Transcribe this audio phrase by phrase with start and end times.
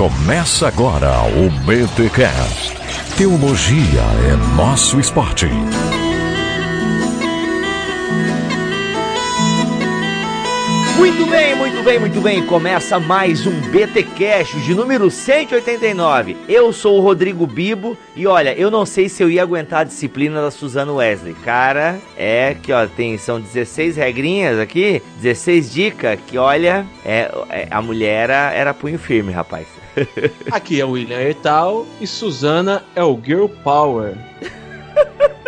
[0.00, 2.74] Começa agora o BTCast.
[3.18, 5.44] Teologia é nosso esporte.
[10.96, 12.46] Muito bem, muito bem, muito bem.
[12.46, 16.34] Começa mais um BT Cash de número 189.
[16.48, 19.84] Eu sou o Rodrigo Bibo e olha, eu não sei se eu ia aguentar a
[19.84, 21.34] disciplina da Suzana Wesley.
[21.44, 27.68] Cara, é que ó, tem são 16 regrinhas aqui, 16 dicas que olha, é, é
[27.70, 29.79] a mulher era, era punho firme, rapaz.
[30.50, 34.14] Aqui é o William Ertal e Suzana é o Girl Power.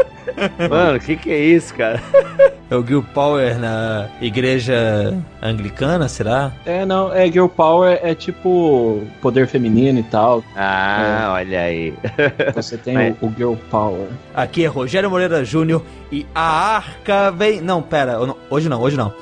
[0.68, 2.00] Mano, o que, que é isso, cara?
[2.72, 6.50] É o Girl Power na igreja anglicana, será?
[6.64, 10.42] É, não, é Girl Power é tipo poder feminino e tal.
[10.56, 11.28] Ah, é.
[11.28, 11.94] olha aí.
[12.54, 13.14] Você tem Mas...
[13.20, 14.06] o, o, Girl Power.
[14.34, 17.60] Aqui é Rogério Moreira Júnior e a arca vem.
[17.60, 18.18] Não, pera,
[18.48, 19.12] hoje não, hoje não.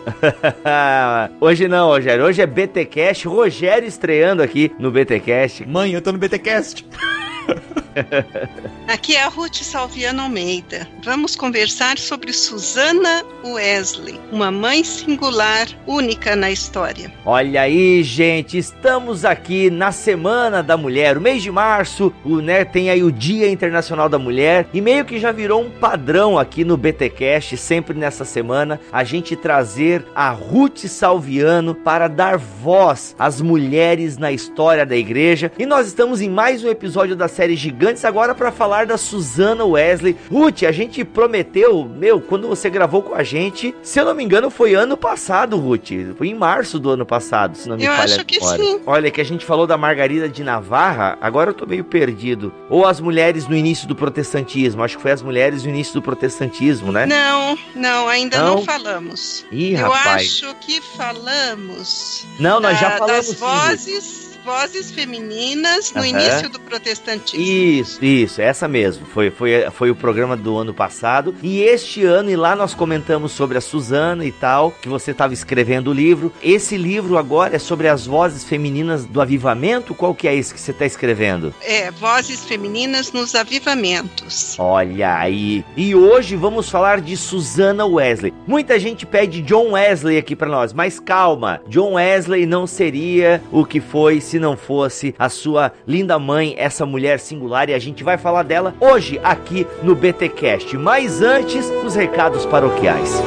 [1.41, 2.25] hoje não, Rogério.
[2.25, 3.27] Hoje é BTcast.
[3.27, 5.67] Rogério estreando aqui no BTcast.
[5.67, 6.87] Mãe, eu tô no BTcast.
[8.89, 10.87] Aqui é a Ruth Salviano Almeida.
[11.05, 17.13] Vamos conversar sobre Susana Wesley, uma mãe singular, única na história.
[17.25, 22.65] Olha aí, gente, estamos aqui na Semana da Mulher, o mês de março, o, né,
[22.65, 26.65] tem aí o Dia Internacional da Mulher e meio que já virou um padrão aqui
[26.65, 33.41] no BTcast, sempre nessa semana, a gente trazer a Ruth Salviano para dar voz às
[33.41, 35.53] mulheres na história da igreja.
[35.59, 39.65] E nós estamos em mais um episódio da série Gigantes agora para falar da Susana
[39.65, 40.15] Wesley.
[40.31, 44.23] Ruth, a gente prometeu, meu, quando você gravou com a gente, se eu não me
[44.23, 45.89] engano, foi ano passado, Ruth.
[46.19, 48.83] Foi em março do ano passado, se não me eu falha acho que sim.
[48.85, 52.53] Olha, que a gente falou da Margarida de Navarra, agora eu tô meio perdido.
[52.69, 56.03] Ou as mulheres no início do protestantismo, acho que foi as mulheres no início do
[56.03, 57.07] protestantismo, né?
[57.07, 59.47] Não, não, ainda não, não falamos.
[59.51, 60.43] Ih, eu rapaz.
[60.45, 62.27] acho que falamos.
[62.39, 63.29] Não, nós já falamos.
[63.29, 64.05] Das vozes.
[64.05, 66.09] Sim vozes femininas no uhum.
[66.09, 67.41] início do protestantismo.
[67.41, 69.07] Isso, isso, essa mesmo.
[69.07, 71.37] Foi, foi, foi o programa do ano passado.
[71.41, 75.33] E este ano, e lá nós comentamos sobre a Suzana e tal, que você estava
[75.33, 76.33] escrevendo o livro.
[76.43, 79.95] Esse livro agora é sobre as vozes femininas do avivamento?
[79.95, 81.55] Qual que é esse que você está escrevendo?
[81.63, 84.57] É, Vozes Femininas nos Avivamentos.
[84.59, 85.65] Olha aí.
[85.77, 88.35] E hoje vamos falar de Susana Wesley.
[88.49, 91.61] Muita gente pede John Wesley aqui para nós, mas calma.
[91.69, 96.85] John Wesley não seria o que foi se não fosse a sua linda mãe, essa
[96.85, 100.77] mulher singular, e a gente vai falar dela hoje aqui no BTcast.
[100.77, 103.23] Mas antes, os recados paroquiais.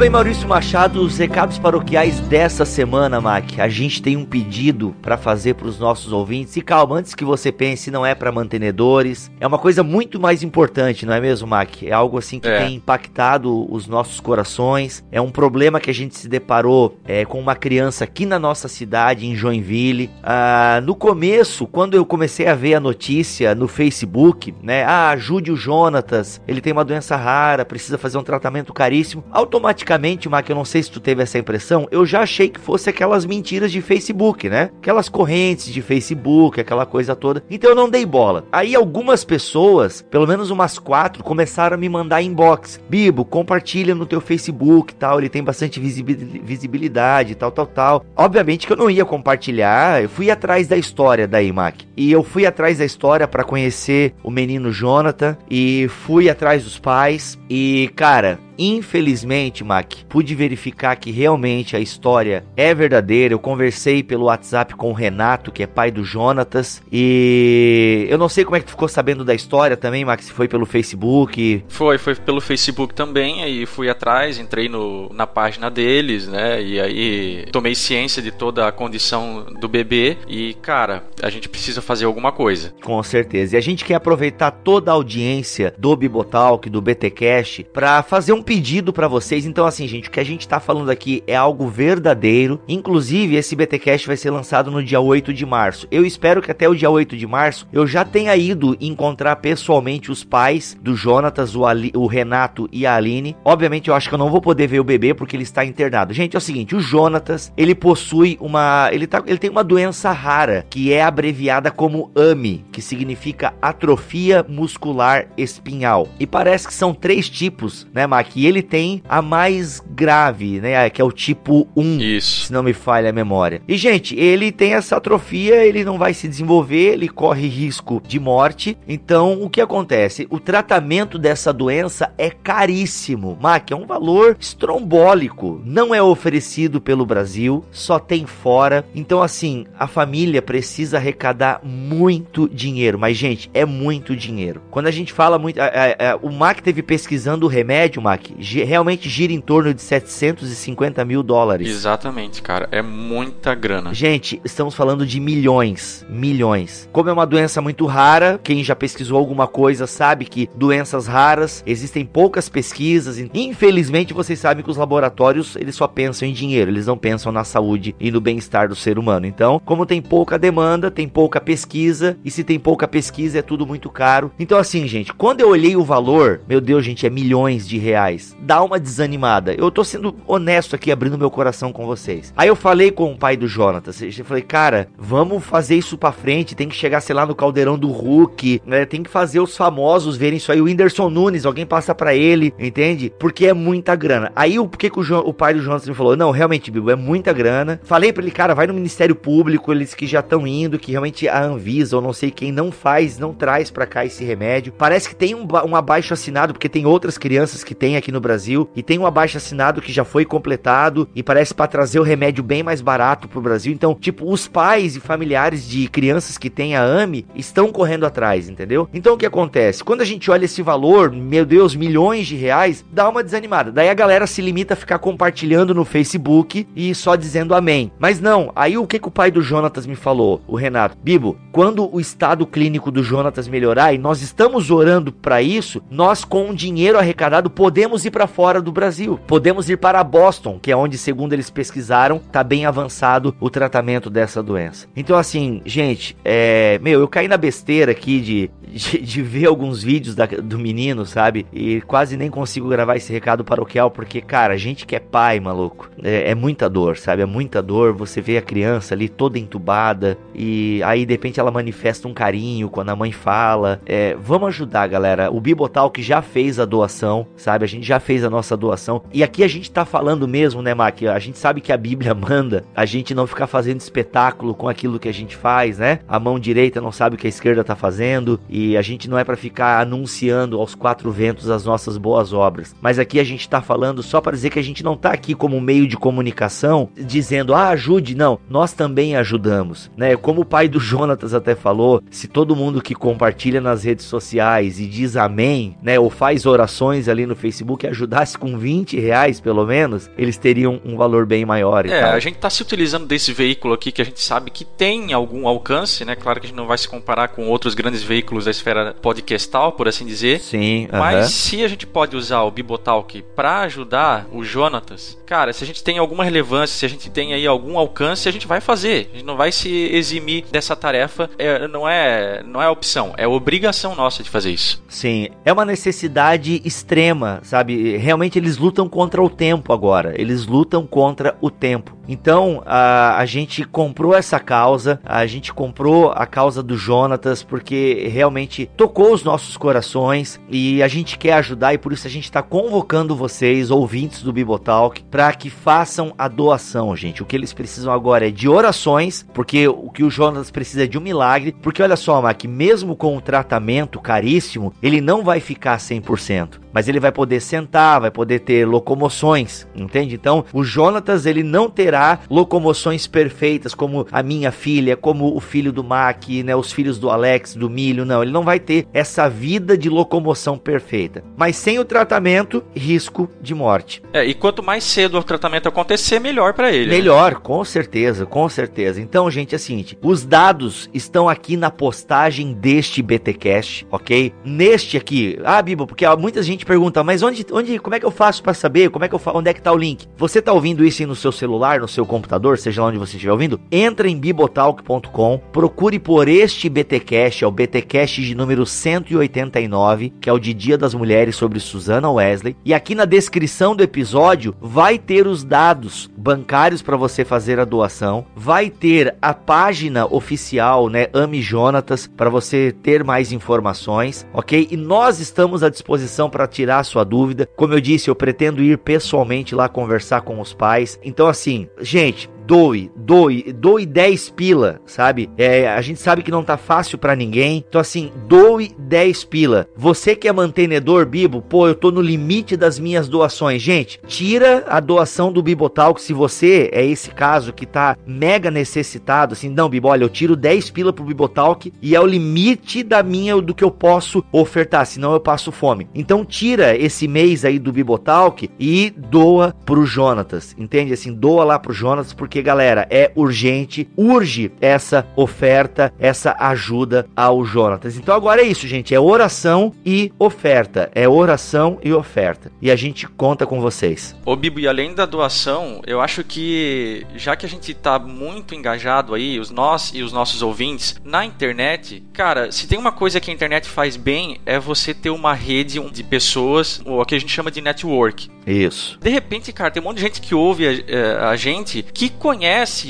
[0.00, 3.58] Bem, Maurício Machado, os recados paroquiais dessa semana, Mac.
[3.58, 6.56] A gente tem um pedido para fazer para os nossos ouvintes.
[6.56, 9.30] E calma, antes que você pense, não é para mantenedores.
[9.38, 11.82] É uma coisa muito mais importante, não é mesmo, Mac?
[11.82, 12.64] É algo assim que é.
[12.64, 15.04] tem impactado os nossos corações.
[15.12, 18.68] É um problema que a gente se deparou é, com uma criança aqui na nossa
[18.68, 20.08] cidade, em Joinville.
[20.22, 24.82] Ah, no começo, quando eu comecei a ver a notícia no Facebook, né?
[24.82, 29.22] Ah, ajude o Jonatas, ele tem uma doença rara, precisa fazer um tratamento caríssimo.
[29.30, 32.60] Automaticamente automaticamente, Mac, eu não sei se tu teve essa impressão, eu já achei que
[32.60, 34.70] fosse aquelas mentiras de Facebook, né?
[34.78, 37.42] Aquelas correntes de Facebook, aquela coisa toda.
[37.50, 38.44] Então eu não dei bola.
[38.52, 42.80] Aí algumas pessoas, pelo menos umas quatro, começaram a me mandar inbox.
[42.88, 48.04] Bibo, compartilha no teu Facebook tal, ele tem bastante visibilidade, tal, tal, tal.
[48.16, 51.76] Obviamente que eu não ia compartilhar, eu fui atrás da história da Mac.
[51.96, 56.78] E eu fui atrás da história para conhecer o menino Jonathan e fui atrás dos
[56.78, 57.38] pais.
[57.48, 63.32] E, cara, Infelizmente, Mac, pude verificar que realmente a história é verdadeira.
[63.32, 68.28] Eu conversei pelo WhatsApp com o Renato, que é pai do Jonatas, e eu não
[68.28, 71.64] sei como é que tu ficou sabendo da história também, Mac, se foi pelo Facebook.
[71.68, 76.78] Foi, foi pelo Facebook também, aí fui atrás, entrei no, na página deles, né, e
[76.78, 82.04] aí tomei ciência de toda a condição do bebê e, cara, a gente precisa fazer
[82.04, 82.74] alguma coisa.
[82.82, 83.56] Com certeza.
[83.56, 88.42] E a gente quer aproveitar toda a audiência do Bibotalk, do BTcast, para fazer um
[88.50, 89.46] pedido para vocês.
[89.46, 92.60] Então, assim, gente, o que a gente tá falando aqui é algo verdadeiro.
[92.66, 95.86] Inclusive, esse BTcast vai ser lançado no dia 8 de março.
[95.88, 100.10] Eu espero que até o dia 8 de março eu já tenha ido encontrar pessoalmente
[100.10, 103.36] os pais do Jonatas, o, Ali, o Renato e a Aline.
[103.44, 106.12] Obviamente, eu acho que eu não vou poder ver o bebê porque ele está internado.
[106.12, 110.10] Gente, é o seguinte, o Jonatas, ele possui uma, ele tá, ele tem uma doença
[110.10, 116.08] rara que é abreviada como AMI, que significa atrofia muscular espinhal.
[116.18, 118.39] E parece que são três tipos, né, Maqui?
[118.40, 120.88] E ele tem a mais grave, né?
[120.88, 122.00] Que é o tipo 1.
[122.00, 122.46] Isso.
[122.46, 123.60] Se não me falha a memória.
[123.68, 128.18] E, gente, ele tem essa atrofia, ele não vai se desenvolver, ele corre risco de
[128.18, 128.78] morte.
[128.88, 130.26] Então, o que acontece?
[130.30, 133.36] O tratamento dessa doença é caríssimo.
[133.38, 135.60] Mac, é um valor estrombólico.
[135.62, 138.86] Não é oferecido pelo Brasil, só tem fora.
[138.94, 142.98] Então, assim, a família precisa arrecadar muito dinheiro.
[142.98, 144.62] Mas, gente, é muito dinheiro.
[144.70, 145.60] Quando a gente fala muito.
[145.60, 148.19] É, é, o Mac teve pesquisando o remédio, Mac,
[148.64, 151.68] realmente gira em torno de 750 mil dólares.
[151.68, 152.68] Exatamente, cara.
[152.70, 153.92] É muita grana.
[153.94, 156.04] Gente, estamos falando de milhões.
[156.08, 156.88] Milhões.
[156.92, 161.62] Como é uma doença muito rara, quem já pesquisou alguma coisa sabe que doenças raras
[161.66, 163.18] existem poucas pesquisas.
[163.34, 167.44] Infelizmente, vocês sabem que os laboratórios eles só pensam em dinheiro, eles não pensam na
[167.44, 169.26] saúde e no bem-estar do ser humano.
[169.26, 173.66] Então, como tem pouca demanda, tem pouca pesquisa, e se tem pouca pesquisa, é tudo
[173.66, 174.30] muito caro.
[174.38, 178.09] Então, assim, gente, quando eu olhei o valor, meu Deus, gente, é milhões de reais.
[178.40, 179.54] Dá uma desanimada.
[179.54, 182.32] Eu tô sendo honesto aqui, abrindo meu coração com vocês.
[182.36, 186.12] Aí eu falei com o pai do Jonatas, eu falei, cara, vamos fazer isso pra
[186.12, 188.84] frente, tem que chegar, sei lá, no caldeirão do Hulk, né?
[188.84, 190.60] Tem que fazer os famosos verem isso aí.
[190.60, 193.12] O Whindersson Nunes, alguém passa para ele, entende?
[193.18, 194.32] Porque é muita grana.
[194.34, 196.16] Aí o que, que o, o pai do Jonatas me falou?
[196.16, 197.80] Não, realmente, Bibo, é muita grana.
[197.84, 201.28] Falei pra ele, cara, vai no Ministério Público, eles que já estão indo, que realmente
[201.28, 204.72] a Anvisa ou não sei quem não faz, não traz para cá esse remédio.
[204.72, 208.20] Parece que tem um, um abaixo assinado, porque tem outras crianças que tem aqui no
[208.20, 212.04] Brasil, e tem um abaixo assinado que já foi completado, e parece para trazer o
[212.04, 213.72] remédio bem mais barato pro Brasil.
[213.72, 218.48] Então, tipo, os pais e familiares de crianças que têm a AME estão correndo atrás,
[218.48, 218.88] entendeu?
[218.92, 219.84] Então o que acontece?
[219.84, 223.70] Quando a gente olha esse valor, meu Deus, milhões de reais, dá uma desanimada.
[223.70, 227.92] Daí a galera se limita a ficar compartilhando no Facebook e só dizendo amém.
[227.98, 230.96] Mas não, aí o que, que o pai do Jonatas me falou, o Renato?
[231.02, 236.24] Bibo, quando o estado clínico do Jonatas melhorar e nós estamos orando para isso, nós
[236.24, 239.18] com o dinheiro arrecadado podemos ir para fora do Brasil.
[239.26, 244.08] Podemos ir para Boston, que é onde, segundo eles pesquisaram, tá bem avançado o tratamento
[244.08, 244.86] dessa doença.
[244.96, 249.82] Então assim, gente, é, meu, eu caí na besteira aqui de, de, de ver alguns
[249.82, 251.46] vídeos da, do menino, sabe?
[251.52, 255.40] E quase nem consigo gravar esse recado paroquial porque, cara, a gente que é pai,
[255.40, 257.22] maluco, é, é muita dor, sabe?
[257.22, 257.92] É muita dor.
[257.94, 262.68] Você vê a criança ali toda entubada e aí de repente ela manifesta um carinho
[262.68, 263.80] quando a mãe fala.
[263.86, 265.30] É, vamos ajudar, galera.
[265.30, 267.64] O Bibotal que já fez a doação, sabe?
[267.64, 269.02] A gente já fez a nossa doação.
[269.12, 271.02] E aqui a gente tá falando mesmo, né, Mac?
[271.02, 274.98] A gente sabe que a Bíblia manda a gente não ficar fazendo espetáculo com aquilo
[274.98, 276.00] que a gente faz, né?
[276.08, 279.18] A mão direita não sabe o que a esquerda tá fazendo e a gente não
[279.18, 282.74] é para ficar anunciando aos quatro ventos as nossas boas obras.
[282.80, 285.34] Mas aqui a gente tá falando só para dizer que a gente não tá aqui
[285.34, 288.14] como meio de comunicação dizendo, ah, ajude.
[288.14, 290.16] Não, nós também ajudamos, né?
[290.16, 294.80] Como o pai do Jonatas até falou, se todo mundo que compartilha nas redes sociais
[294.80, 295.98] e diz amém, né?
[295.98, 300.96] Ou faz orações ali no Facebook ajudasse com 20 reais pelo menos, eles teriam um
[300.96, 301.86] valor bem maior.
[301.86, 302.12] é, tal.
[302.12, 305.46] a gente tá se utilizando desse veículo aqui que a gente sabe que tem algum
[305.46, 306.14] alcance, né?
[306.14, 309.72] Claro que a gente não vai se comparar com outros grandes veículos da esfera podcastal,
[309.72, 310.40] por assim dizer.
[310.40, 311.32] Sim, Mas uh -huh.
[311.32, 315.82] se a gente pode usar o Bibotalk para ajudar o Jonatas, cara, se a gente
[315.82, 319.10] tem alguma relevância, se a gente tem aí algum alcance, a gente vai fazer.
[319.12, 321.30] A gente não vai se eximir dessa tarefa.
[321.38, 324.82] É, não é não é opção, é obrigação nossa de fazer isso.
[324.88, 327.59] Sim, é uma necessidade extrema, sabe?
[327.98, 330.14] Realmente eles lutam contra o tempo agora.
[330.20, 332.00] Eles lutam contra o tempo.
[332.10, 338.08] Então a, a gente comprou essa causa, a gente comprou a causa do Jonatas porque
[338.12, 342.24] realmente tocou os nossos corações e a gente quer ajudar e por isso a gente
[342.24, 347.22] está convocando vocês, ouvintes do Bibotalk, para que façam a doação, gente.
[347.22, 350.88] O que eles precisam agora é de orações, porque o que o Jonatas precisa é
[350.88, 355.38] de um milagre, porque olha só, Mac, mesmo com o tratamento caríssimo, ele não vai
[355.38, 360.14] ficar 100% mas ele vai poder sentar, vai poder ter locomoções, entende?
[360.14, 365.72] Então, o Jonatas ele não terá locomoções perfeitas como a minha filha, como o filho
[365.72, 369.28] do Mac, né, os filhos do Alex, do Milho, não, ele não vai ter essa
[369.28, 371.24] vida de locomoção perfeita.
[371.36, 374.00] Mas sem o tratamento, risco de morte.
[374.12, 376.90] É, e quanto mais cedo o tratamento acontecer, melhor para ele.
[376.90, 377.40] Melhor, né?
[377.42, 379.00] com certeza, com certeza.
[379.00, 384.32] Então, gente, é o seguinte, os dados estão aqui na postagem deste BTcast, OK?
[384.44, 388.06] Neste aqui, ah, Bibo, porque muita gente gente pergunta, mas onde, onde, como é que
[388.06, 388.90] eu faço para saber?
[388.90, 389.20] Como é que eu?
[389.34, 390.06] Onde é que tá o link?
[390.16, 393.16] Você tá ouvindo isso aí no seu celular, no seu computador, seja lá onde você
[393.16, 393.60] estiver ouvindo?
[393.70, 400.32] Entra em bibotalk.com, procure por este BTcast, é o BTcast de número 189, que é
[400.32, 404.98] o de Dia das Mulheres sobre Susana Wesley, e aqui na descrição do episódio vai
[404.98, 411.08] ter os dados bancários para você fazer a doação, vai ter a página oficial, né,
[411.12, 414.68] Ame Jonatas, para você ter mais informações, OK?
[414.70, 417.19] E nós estamos à disposição para tirar a sua dúvida.
[417.56, 420.98] Como eu disse, eu pretendo ir pessoalmente lá conversar com os pais.
[421.02, 425.30] Então, assim, gente, doe, doe, doe 10 pila, sabe?
[425.38, 427.64] É, a gente sabe que não tá fácil para ninguém.
[427.68, 429.68] Então, assim, doe 10 pila.
[429.76, 433.62] Você que é mantenedor, Bibo, pô, eu tô no limite das minhas doações.
[433.62, 439.34] Gente, tira a doação do Bibotalk se você é esse caso que tá mega necessitado.
[439.34, 443.00] Assim, não, Bibo, olha, eu tiro 10 pila pro Bibotalk e é o limite da
[443.00, 445.86] minha, do que eu posso ofertar, senão eu passo fome.
[445.94, 450.92] Então, tira esse mês aí do Bibotalk e doa pro Jonatas, entende?
[450.92, 457.44] Assim, doa lá pro Jonatas, porque, galera, é urgente, urge essa oferta, essa ajuda ao
[457.44, 457.96] Jonatas.
[457.96, 460.90] Então, agora é isso, gente, é oração e oferta.
[460.94, 462.50] É oração e oferta.
[462.60, 464.14] E a gente conta com vocês.
[464.24, 468.54] Ô Bibo, e além da doação, eu acho que já que a gente tá muito
[468.54, 473.20] engajado aí, os nós e os nossos ouvintes, na internet, cara, se tem uma coisa
[473.20, 477.18] que a internet faz bem é você ter uma rede de pessoas, o que a
[477.18, 478.28] gente chama de network.
[478.46, 478.98] Isso.
[479.00, 482.08] De repente, cara, tem um monte de gente que ouve a, eh, a, gente que
[482.08, 482.29] conhece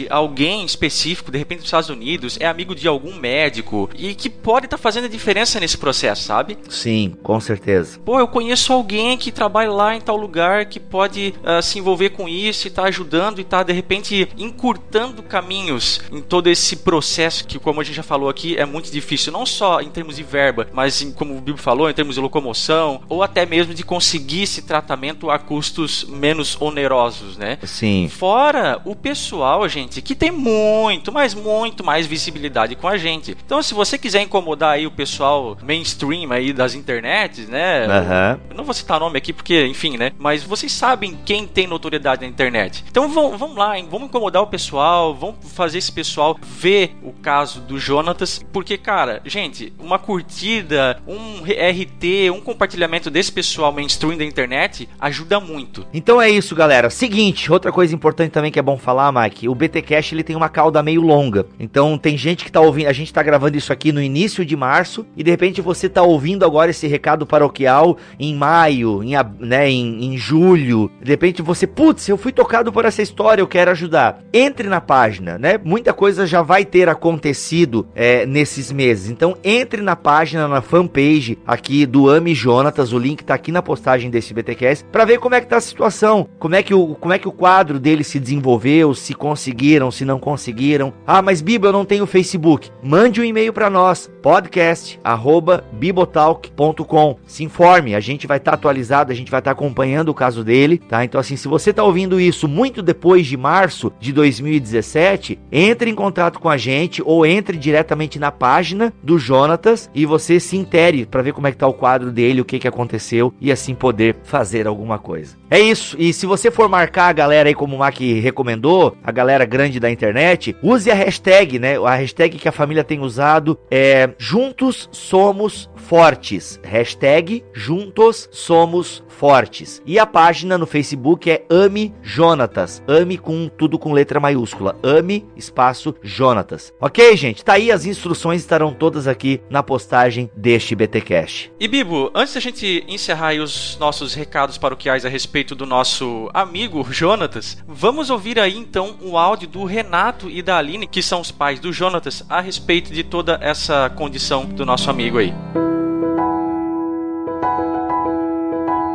[0.09, 4.67] alguém específico, de repente dos Estados Unidos, é amigo de algum médico e que pode
[4.67, 6.59] estar tá fazendo a diferença nesse processo, sabe?
[6.69, 7.99] Sim, com certeza.
[8.05, 12.11] Pô, eu conheço alguém que trabalha lá em tal lugar que pode uh, se envolver
[12.11, 17.47] com isso e tá ajudando e tá de repente encurtando caminhos em todo esse processo
[17.47, 20.23] que, como a gente já falou aqui, é muito difícil, não só em termos de
[20.23, 23.83] verba, mas em, como o Bibo falou, em termos de locomoção ou até mesmo de
[23.85, 27.59] conseguir esse tratamento a custos menos onerosos, né?
[27.65, 28.09] Sim.
[28.09, 29.30] Fora o pessoal,
[29.69, 33.37] gente, que tem muito, mas muito mais visibilidade com a gente.
[33.45, 37.87] Então, se você quiser incomodar aí o pessoal mainstream aí das internets, né?
[37.87, 38.41] Uhum.
[38.51, 40.13] Eu não vou citar nome aqui porque, enfim, né?
[40.19, 42.85] Mas vocês sabem quem tem notoriedade na internet.
[42.91, 43.87] Então vamos, vamos lá, hein?
[43.91, 49.21] vamos incomodar o pessoal, vamos fazer esse pessoal ver o caso do Jonatas, porque, cara,
[49.25, 55.87] gente, uma curtida, um RT, um compartilhamento desse pessoal mainstream da internet ajuda muito.
[55.93, 56.91] Então é isso, galera.
[56.91, 60.37] Seguinte, outra coisa importante também que é bom falar, Mike, o BT Cash ele tem
[60.37, 61.47] uma cauda meio longa.
[61.59, 64.57] Então tem gente que tá ouvindo, a gente tá gravando isso aqui no início de
[64.57, 69.71] março e de repente você tá ouvindo agora esse recado paroquial em maio, em, né,
[69.71, 70.91] em, em julho.
[71.03, 74.23] De repente você, putz, eu fui tocado por essa história, eu quero ajudar.
[74.33, 75.59] Entre na página, né?
[75.63, 79.11] Muita coisa já vai ter acontecido é, nesses meses.
[79.11, 83.63] Então entre na página, na fanpage aqui do Ami Jonatas, o link tá aqui na
[83.63, 86.95] postagem desse BTcast, para ver como é que tá a situação, como é que o,
[86.95, 90.93] como é que o quadro dele se desenvolveu, se conseguiram, se não conseguiram.
[91.07, 92.71] Ah, mas Bibo, eu não tenho Facebook.
[92.83, 97.17] Mande um e-mail para nós, podcast@bibotalk.com.
[97.27, 100.15] Se informe, a gente vai estar tá atualizado, a gente vai estar tá acompanhando o
[100.15, 101.05] caso dele, tá?
[101.05, 105.95] Então assim, se você tá ouvindo isso muito depois de março de 2017, entre em
[105.95, 111.07] contato com a gente ou entre diretamente na página do Jonatas e você se intere
[111.07, 113.75] para ver como é que tá o quadro dele, o que que aconteceu e assim
[113.75, 115.37] poder fazer alguma coisa.
[115.51, 115.97] É isso.
[115.99, 119.81] E se você for marcar a galera aí como o Mac recomendou, a galera grande
[119.81, 121.77] da internet, use a hashtag, né?
[121.79, 126.61] A hashtag que a família tem usado é Juntos Somos Fortes.
[126.65, 129.83] Hashtag Juntos Somos Fortes.
[129.85, 132.83] E a página no Facebook é Ame Jonatas.
[132.89, 134.79] Ame com tudo com letra maiúscula.
[134.83, 136.73] Ame espaço Jonatas.
[136.81, 137.45] Ok, gente?
[137.45, 141.53] Tá aí as instruções estarão todas aqui na postagem deste BTcast.
[141.61, 146.87] E Bibo, antes da gente encerrar os nossos recados paroquiais a respeito do nosso amigo
[146.91, 151.31] Jonatas, vamos ouvir aí então o áudio do Renato e da Aline, que são os
[151.31, 155.35] pais do Jonatas, a respeito de toda essa condição do nosso amigo aí.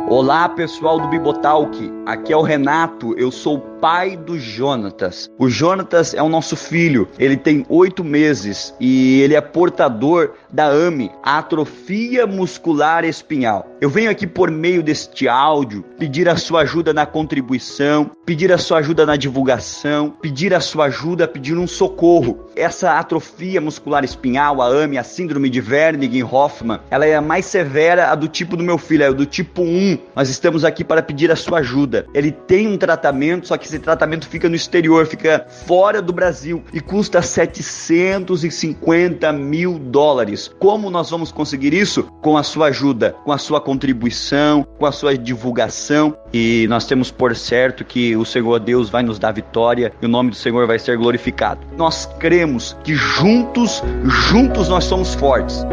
[0.08, 5.30] Olá pessoal do Bibotalk, aqui é o Renato, eu sou pai do Jonatas.
[5.38, 10.66] O Jonatas é o nosso filho, ele tem oito meses e ele é portador da
[10.66, 13.66] AME, atrofia muscular espinhal.
[13.80, 18.58] Eu venho aqui por meio deste áudio pedir a sua ajuda na contribuição, pedir a
[18.58, 22.46] sua ajuda na divulgação, pedir a sua ajuda, pedir um socorro.
[22.56, 28.10] Essa atrofia muscular espinhal, a AME, a síndrome de Wernicke-Hoffmann, ela é a mais severa
[28.10, 29.98] a do tipo do meu filho, é do tipo 1.
[30.14, 32.06] Nós estamos aqui para pedir a sua ajuda.
[32.14, 36.62] Ele tem um tratamento, só que esse tratamento fica no exterior, fica fora do Brasil
[36.72, 40.50] e custa 750 mil dólares.
[40.58, 42.04] Como nós vamos conseguir isso?
[42.22, 46.16] Com a sua ajuda, com a sua contribuição, com a sua divulgação.
[46.32, 50.08] E nós temos por certo que o Senhor Deus vai nos dar vitória e o
[50.08, 51.60] nome do Senhor vai ser glorificado.
[51.76, 53.82] Nós cremos que juntos,
[54.30, 55.64] juntos nós somos fortes.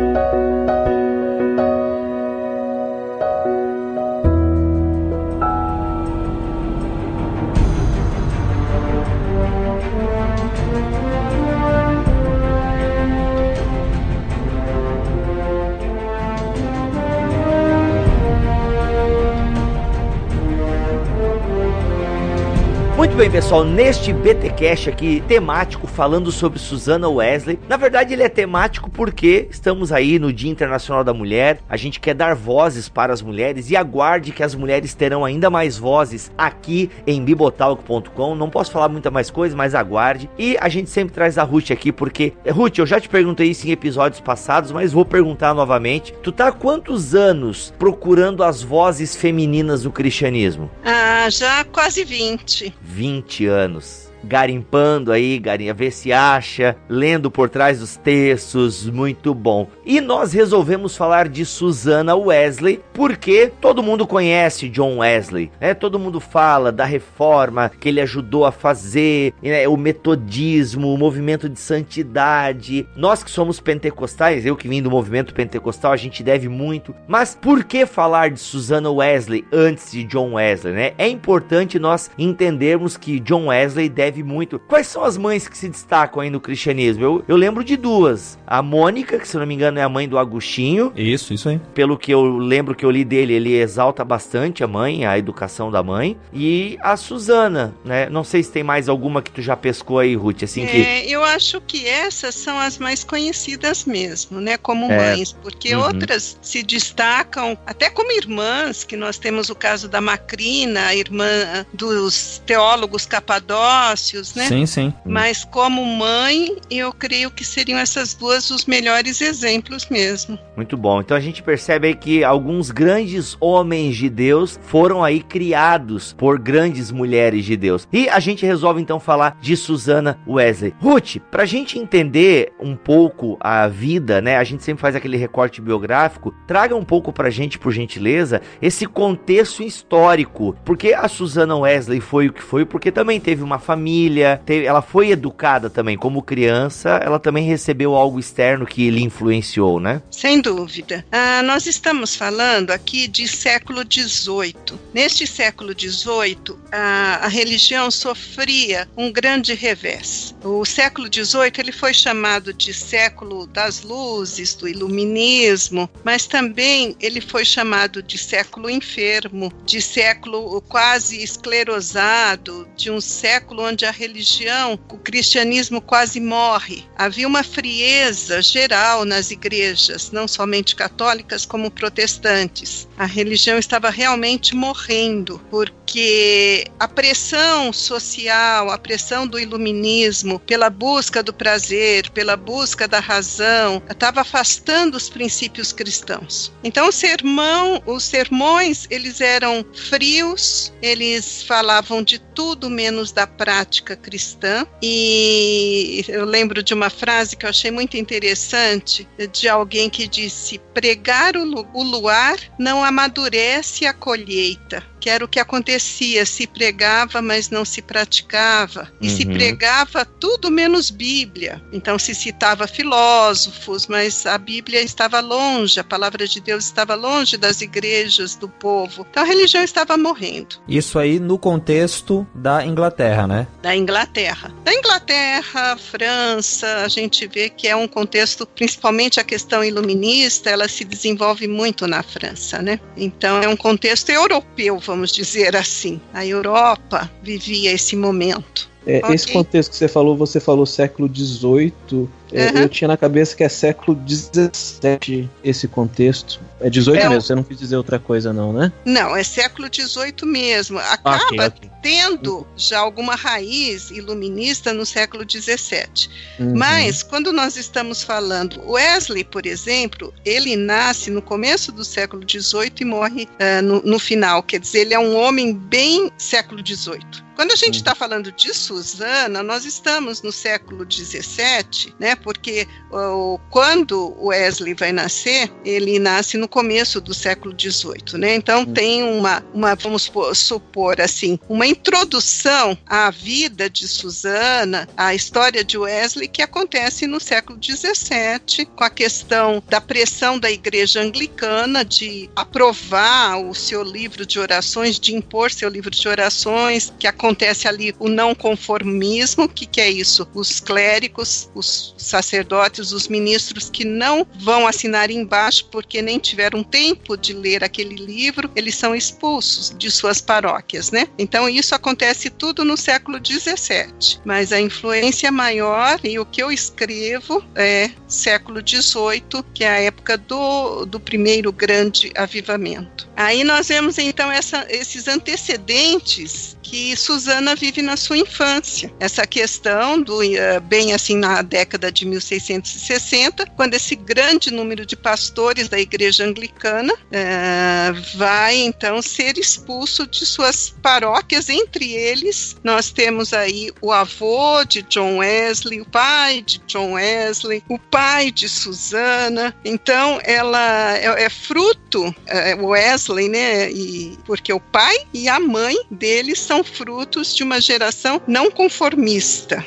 [23.03, 27.60] Muito bem, pessoal, neste BTcast aqui temático falando sobre Susana Wesley.
[27.67, 31.60] Na verdade, ele é temático porque estamos aí no Dia Internacional da Mulher.
[31.67, 35.50] A gente quer dar vozes para as mulheres e aguarde que as mulheres terão ainda
[35.50, 38.36] mais vozes aqui em bibotalk.com.
[38.36, 40.29] Não posso falar muita mais coisa, mas aguarde.
[40.39, 43.67] E a gente sempre traz a Ruth aqui porque Ruth, eu já te perguntei isso
[43.67, 46.13] em episódios passados, mas vou perguntar novamente.
[46.24, 50.72] Tu tá há quantos anos procurando as vozes femininas do cristianismo?
[50.86, 52.74] Ah, já quase 20.
[52.93, 59.67] 20 anos garimpando aí, garinha, ver se acha, lendo por trás dos textos, muito bom.
[59.85, 65.73] E nós resolvemos falar de Susana Wesley, porque todo mundo conhece John Wesley, né?
[65.73, 69.67] Todo mundo fala da reforma que ele ajudou a fazer, né?
[69.67, 72.87] o metodismo, o movimento de santidade.
[72.95, 76.93] Nós que somos pentecostais, eu que vim do movimento pentecostal, a gente deve muito.
[77.07, 80.93] Mas por que falar de Susana Wesley antes de John Wesley, né?
[80.97, 84.60] É importante nós entendermos que John Wesley deve deve muito.
[84.60, 87.03] Quais são as mães que se destacam aí no cristianismo?
[87.03, 88.38] Eu, eu lembro de duas.
[88.46, 90.93] A Mônica, que se não me engano é a mãe do Agostinho.
[90.96, 91.60] Isso, isso aí.
[91.74, 95.72] Pelo que eu lembro que eu li dele, ele exalta bastante a mãe, a educação
[95.72, 96.17] da mãe.
[96.32, 98.08] E a Susana, né?
[98.10, 100.77] Não sei se tem mais alguma que tu já pescou aí, Ruth, assim que...
[100.77, 104.58] É, eu acho que essas são as mais conhecidas mesmo, né?
[104.58, 105.15] Como é.
[105.15, 105.84] mães, porque uhum.
[105.84, 111.25] outras se destacam até como irmãs, que nós temos o caso da Macrina, a irmã
[111.74, 114.02] dos teólogos capadócios,
[114.36, 114.48] né?
[114.48, 114.93] Sim, sim.
[115.05, 120.38] Mas como mãe, eu creio que seriam essas duas os melhores exemplos mesmo.
[120.55, 121.01] Muito bom.
[121.01, 126.39] Então a gente percebe aí que alguns grandes homens de Deus foram aí criados por
[126.39, 127.88] grandes mulheres de Deus.
[127.91, 130.74] E a gente resolve então falar de Susana Wesley.
[130.79, 134.38] Ruth, pra gente entender um pouco a vida, né?
[134.38, 136.33] A gente sempre faz aquele recorte biográfico.
[136.48, 140.55] Traga um pouco pra gente, por gentileza, esse contexto histórico.
[140.65, 144.65] Porque a Susana Wesley foi o que foi, porque também teve uma família família, teve,
[144.65, 150.01] ela foi educada também como criança, ela também recebeu algo externo que lhe influenciou, né?
[150.09, 151.05] Sem dúvida.
[151.12, 154.79] Ah, nós estamos falando aqui de século XVIII.
[154.93, 160.36] Neste século XVIII, a, a religião sofria um grande revés.
[160.43, 167.21] O século XVIII ele foi chamado de século das luzes, do iluminismo, mas também ele
[167.21, 173.91] foi chamado de século enfermo, de século quase esclerosado, de um século onde onde a
[173.91, 176.86] religião, o cristianismo quase morre.
[176.96, 182.88] Havia uma frieza geral nas igrejas, não somente católicas como protestantes.
[182.98, 191.22] A religião estava realmente morrendo, porque a pressão social, a pressão do iluminismo pela busca
[191.22, 196.54] do prazer, pela busca da razão, estava afastando os princípios cristãos.
[196.63, 203.62] Então o sermão, os sermões, eles eram frios, eles falavam de tudo menos da prática
[203.63, 204.67] prática cristã.
[204.82, 210.60] E eu lembro de uma frase que eu achei muito interessante de alguém que disse:
[210.73, 217.49] pregar o luar não amadurece a colheita que era o que acontecia, se pregava, mas
[217.49, 219.17] não se praticava, e uhum.
[219.17, 221.61] se pregava tudo menos Bíblia.
[221.73, 227.35] Então se citava filósofos, mas a Bíblia estava longe, a palavra de Deus estava longe
[227.35, 229.05] das igrejas do povo.
[229.09, 230.55] Então a religião estava morrendo.
[230.69, 233.47] Isso aí no contexto da Inglaterra, né?
[233.61, 234.53] Da Inglaterra.
[234.63, 240.69] Da Inglaterra, França, a gente vê que é um contexto, principalmente a questão iluminista, ela
[240.69, 242.79] se desenvolve muito na França, né?
[242.95, 245.99] Então é um contexto europeu, vamos vamos dizer assim.
[246.13, 248.71] A Europa vivia esse momento.
[248.86, 249.15] É, okay.
[249.15, 252.10] Esse contexto que você falou, você falou século XVIII.
[252.32, 252.58] É, uhum.
[252.60, 256.39] Eu tinha na cabeça que é século XVII esse contexto.
[256.63, 258.71] É 18 é mesmo, você não quis dizer outra coisa, não, né?
[258.86, 260.80] Não, é século XVIII mesmo.
[260.80, 261.69] Acaba okay, okay.
[261.82, 266.10] tendo já alguma raiz iluminista no século XVII.
[266.39, 266.58] Uhum.
[266.58, 272.71] Mas, quando nós estamos falando, Wesley, por exemplo, ele nasce no começo do século XVIII
[272.80, 274.41] e morre uh, no, no final.
[274.41, 277.23] Quer dizer, ele é um homem bem século XVIII.
[277.36, 277.98] Quando a gente está uhum.
[277.98, 282.15] falando de Susana, nós estamos no século XVII, né?
[282.15, 288.36] Porque uh, quando Wesley vai nascer, ele nasce no começo do século XVIII, né?
[288.36, 288.74] Então uhum.
[288.74, 295.78] tem uma, uma, vamos supor assim, uma introdução à vida de Susana, à história de
[295.78, 302.30] Wesley que acontece no século XVII, com a questão da pressão da Igreja Anglicana de
[302.36, 307.22] aprovar o seu livro de orações, de impor seu livro de orações, que acontece
[307.67, 310.27] ali o não conformismo, que que é isso?
[310.33, 317.17] Os clérigos, os sacerdotes, os ministros que não vão assinar embaixo porque nem tiveram tempo
[317.17, 321.07] de ler aquele livro, eles são expulsos de suas paróquias, né?
[321.17, 326.43] Então isso isso acontece tudo no século XVII, mas a influência maior e o que
[326.43, 333.09] eu escrevo é século XVIII, que é a época do, do primeiro grande avivamento.
[333.15, 338.91] Aí nós vemos então essa, esses antecedentes que Susana vive na sua infância.
[338.99, 344.95] Essa questão do eh, bem assim na década de 1660, quando esse grande número de
[344.95, 351.49] pastores da igreja anglicana uh, vai então ser expulso de suas paróquias.
[351.49, 357.63] Entre eles, nós temos aí o avô de John Wesley, o pai de John Wesley,
[357.67, 359.54] o pai de Susana.
[359.65, 363.71] Então, ela é, é fruto, é, Wesley, né?
[363.71, 369.63] E, porque o pai e a mãe dele são frutos de uma geração não conformista.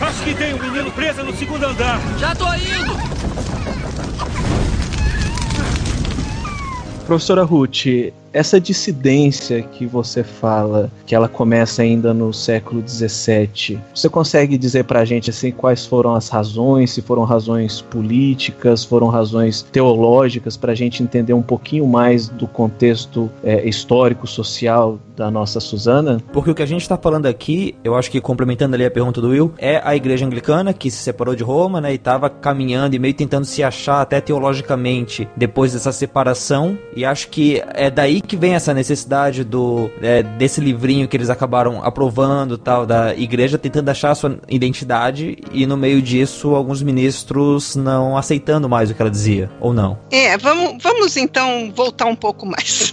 [0.00, 2.00] Acho que tem um menino preso no segundo andar.
[2.18, 2.94] Já tô indo!
[7.06, 7.86] Professora Ruth,
[8.34, 14.84] essa dissidência que você fala, que ela começa ainda no século XVII, você consegue dizer
[14.84, 20.56] para a gente assim quais foram as razões, se foram razões políticas, foram razões teológicas,
[20.56, 26.20] para a gente entender um pouquinho mais do contexto é, histórico, social da nossa Susana?
[26.32, 29.20] Porque o que a gente está falando aqui, eu acho que complementando ali a pergunta
[29.20, 32.96] do Will, é a igreja anglicana que se separou de Roma, né, e estava caminhando
[32.96, 38.20] e meio tentando se achar até teologicamente depois dessa separação, e acho que é daí
[38.26, 43.58] que vem essa necessidade do é, desse livrinho que eles acabaram aprovando tal da igreja
[43.58, 48.94] tentando achar a sua identidade e no meio disso alguns ministros não aceitando mais o
[48.94, 49.98] que ela dizia ou não.
[50.10, 52.92] É, vamos, vamos então voltar um pouco mais.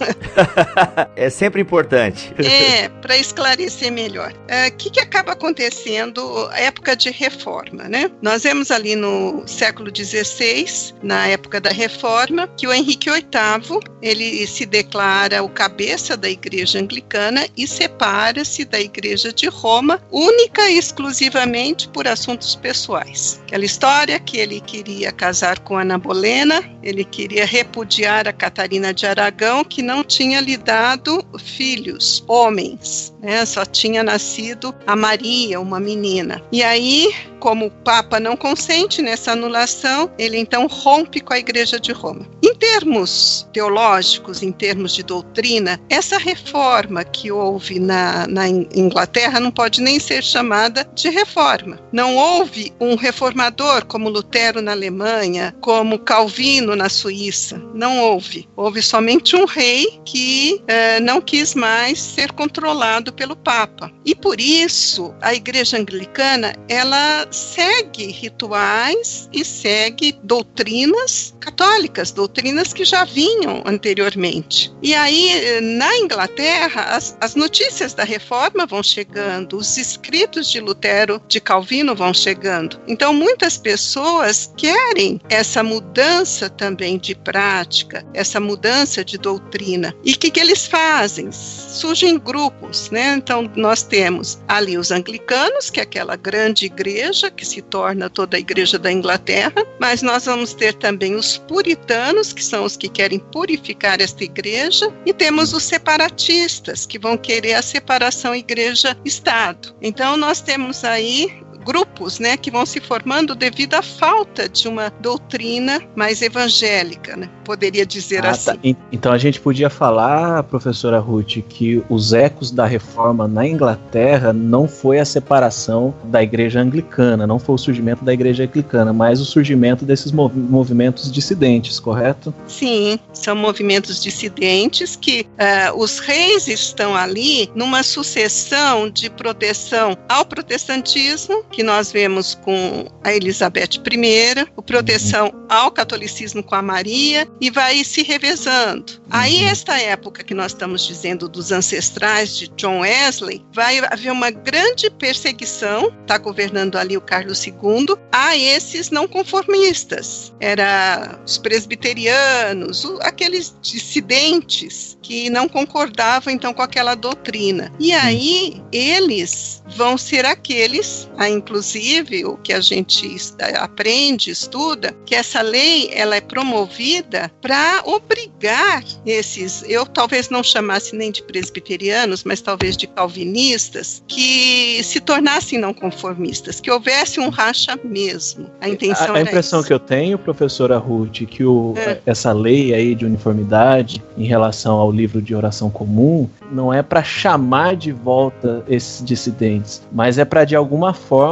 [1.15, 2.33] é sempre importante.
[2.37, 4.33] É, para esclarecer melhor.
[4.33, 8.11] O é, que, que acaba acontecendo época de reforma, né?
[8.21, 14.47] Nós vemos ali no século XVI, na época da reforma, que o Henrique VIII ele
[14.47, 20.67] se declara para o cabeça da igreja anglicana e separa-se da igreja de Roma, única
[20.67, 23.39] e exclusivamente por assuntos pessoais.
[23.43, 29.05] Aquela história que ele queria casar com Ana Bolena, ele queria repudiar a Catarina de
[29.05, 33.45] Aragão, que não tinha lhe dado filhos, homens, né?
[33.45, 36.41] só tinha nascido a Maria, uma menina.
[36.51, 41.79] E aí como o Papa não consente nessa anulação, ele então rompe com a Igreja
[41.79, 42.27] de Roma.
[42.41, 49.51] Em termos teológicos, em termos de doutrina, essa reforma que houve na, na Inglaterra não
[49.51, 51.77] pode nem ser chamada de reforma.
[51.91, 57.61] Não houve um reformador como Lutero na Alemanha, como Calvino na Suíça.
[57.73, 58.47] Não houve.
[58.55, 63.91] Houve somente um rei que eh, não quis mais ser controlado pelo Papa.
[64.05, 72.85] E por isso a Igreja Anglicana ela segue rituais e segue doutrinas católicas, doutrinas que
[72.85, 74.71] já vinham anteriormente.
[74.81, 81.21] E aí, na Inglaterra, as, as notícias da reforma vão chegando, os escritos de Lutero,
[81.27, 82.79] de Calvino vão chegando.
[82.87, 89.93] Então, muitas pessoas querem essa mudança também de prática, essa mudança de doutrina.
[90.03, 91.31] E o que, que eles fazem?
[91.31, 93.15] Surgem grupos, né?
[93.17, 98.09] Então, nós temos ali os anglicanos, que é aquela grande igreja igreja, que se torna
[98.09, 102.77] toda a igreja da Inglaterra, mas nós vamos ter também os puritanos, que são os
[102.77, 109.75] que querem purificar esta igreja, e temos os separatistas, que vão querer a separação igreja-estado.
[109.81, 114.89] Então, nós temos aí grupos né, que vão se formando devido à falta de uma
[114.99, 117.29] doutrina mais evangélica, né?
[117.43, 118.29] poderia dizer ah, tá.
[118.31, 118.73] assim.
[118.73, 118.79] Tá.
[118.91, 124.67] Então a gente podia falar, professora Ruth, que os ecos da reforma na Inglaterra não
[124.67, 129.25] foi a separação da igreja anglicana, não foi o surgimento da igreja anglicana, mas o
[129.25, 132.33] surgimento desses mov movimentos dissidentes, correto?
[132.47, 140.25] Sim, são movimentos dissidentes que uh, os reis estão ali numa sucessão de proteção ao
[140.25, 145.45] protestantismo que nós vemos com a Elizabeth I, o proteção uhum.
[145.49, 149.01] ao catolicismo com a Maria, e vai se revezando.
[149.09, 149.47] Aí, uhum.
[149.49, 154.89] esta época que nós estamos dizendo dos ancestrais de John Wesley, vai haver uma grande
[154.89, 160.33] perseguição, está governando ali o Carlos II, a esses não conformistas.
[160.39, 167.71] Era os presbiterianos, aqueles dissidentes que não concordavam então com aquela doutrina.
[167.79, 171.09] E aí eles vão ser aqueles,
[171.41, 173.17] inclusive o que a gente
[173.59, 180.95] aprende, estuda, que essa lei ela é promovida para obrigar esses, eu talvez não chamasse
[180.95, 187.29] nem de presbiterianos, mas talvez de calvinistas, que se tornassem não conformistas, que houvesse um
[187.29, 188.49] racha mesmo.
[188.61, 189.67] A intenção a, a impressão essa.
[189.67, 191.99] que eu tenho, professora Ruth, que o, é.
[192.05, 197.03] essa lei aí de uniformidade em relação ao livro de oração comum não é para
[197.03, 201.30] chamar de volta esses dissidentes, mas é para de alguma forma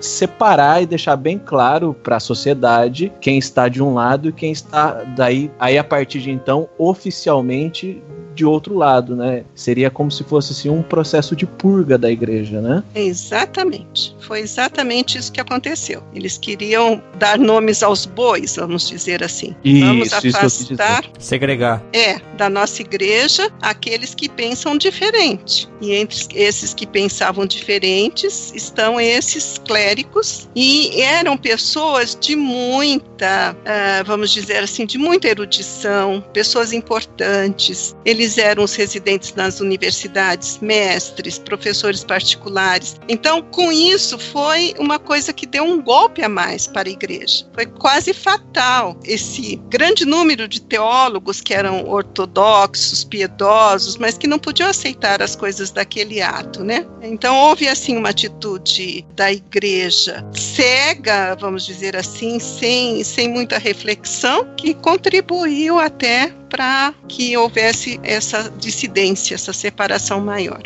[0.00, 4.52] separar e deixar bem claro para a sociedade quem está de um lado e quem
[4.52, 5.50] está daí.
[5.58, 8.02] Aí a partir de então oficialmente
[8.34, 9.44] de outro lado, né?
[9.54, 12.82] Seria como se fosse assim, um processo de purga da igreja, né?
[12.94, 14.14] Exatamente.
[14.20, 16.02] Foi exatamente isso que aconteceu.
[16.14, 19.54] Eles queriam dar nomes aos bois, vamos dizer assim.
[19.64, 21.82] Isso, vamos afastar, segregar.
[21.92, 25.68] É, da nossa igreja aqueles que pensam diferente.
[25.80, 34.04] E entre esses que pensavam diferentes estão esses clérigos e eram pessoas de muita, uh,
[34.04, 37.96] vamos dizer assim, de muita erudição, pessoas importantes.
[38.04, 43.00] Eles eles eram os residentes nas universidades, mestres, professores particulares.
[43.08, 47.46] Então, com isso, foi uma coisa que deu um golpe a mais para a igreja.
[47.54, 54.38] Foi quase fatal esse grande número de teólogos que eram ortodoxos, piedosos, mas que não
[54.38, 56.86] podiam aceitar as coisas daquele ato, né?
[57.00, 64.54] Então, houve assim uma atitude da igreja cega, vamos dizer assim, sem, sem muita reflexão,
[64.56, 70.62] que contribuiu até para que houvesse essa dissidência, essa separação maior.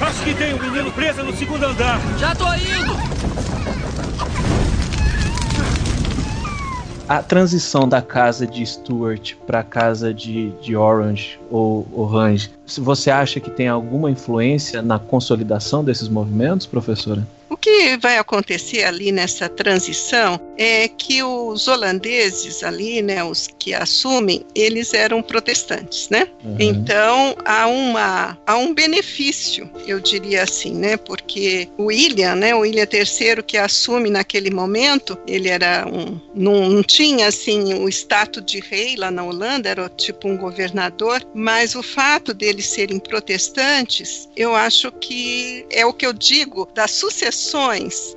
[0.00, 2.00] Acho que tem um menino preso no segundo andar.
[2.18, 2.96] Já tô indo!
[7.06, 13.10] A transição da casa de Stuart para a casa de, de Orange ou Orange, você
[13.10, 17.22] acha que tem alguma influência na consolidação desses movimentos, professora?
[17.52, 23.74] O que vai acontecer ali nessa transição é que os holandeses ali, né, os que
[23.74, 26.28] assumem, eles eram protestantes, né?
[26.42, 26.56] Uhum.
[26.58, 30.96] Então há uma há um benefício, eu diria assim, né?
[30.96, 36.70] Porque o William, né, o William III que assume naquele momento, ele era um não,
[36.70, 41.74] não tinha assim o status de rei lá na Holanda, era tipo um governador, mas
[41.74, 47.41] o fato deles serem protestantes, eu acho que é o que eu digo da sucessão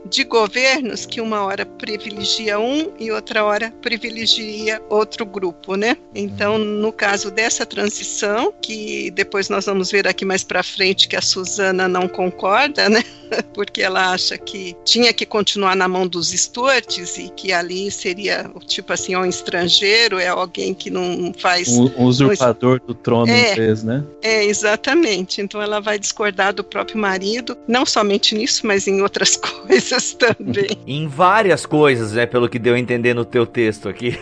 [0.09, 5.97] de governos que uma hora privilegia um e outra hora privilegia outro grupo, né?
[6.13, 11.15] Então, no caso dessa transição, que depois nós vamos ver aqui mais para frente que
[11.15, 13.03] a Suzana não concorda, né?
[13.53, 18.49] Porque ela acha que tinha que continuar na mão dos Stuarts e que ali seria
[18.67, 23.53] tipo assim, um estrangeiro, é alguém que não faz um, um usurpador do trono é,
[23.53, 24.03] inglês, né?
[24.21, 25.41] É, exatamente.
[25.41, 30.13] Então ela vai discordar do próprio marido, não somente nisso, mas em outras outras coisas
[30.13, 30.77] também.
[30.85, 32.25] em várias coisas, né?
[32.25, 34.17] Pelo que deu a entender no teu texto aqui.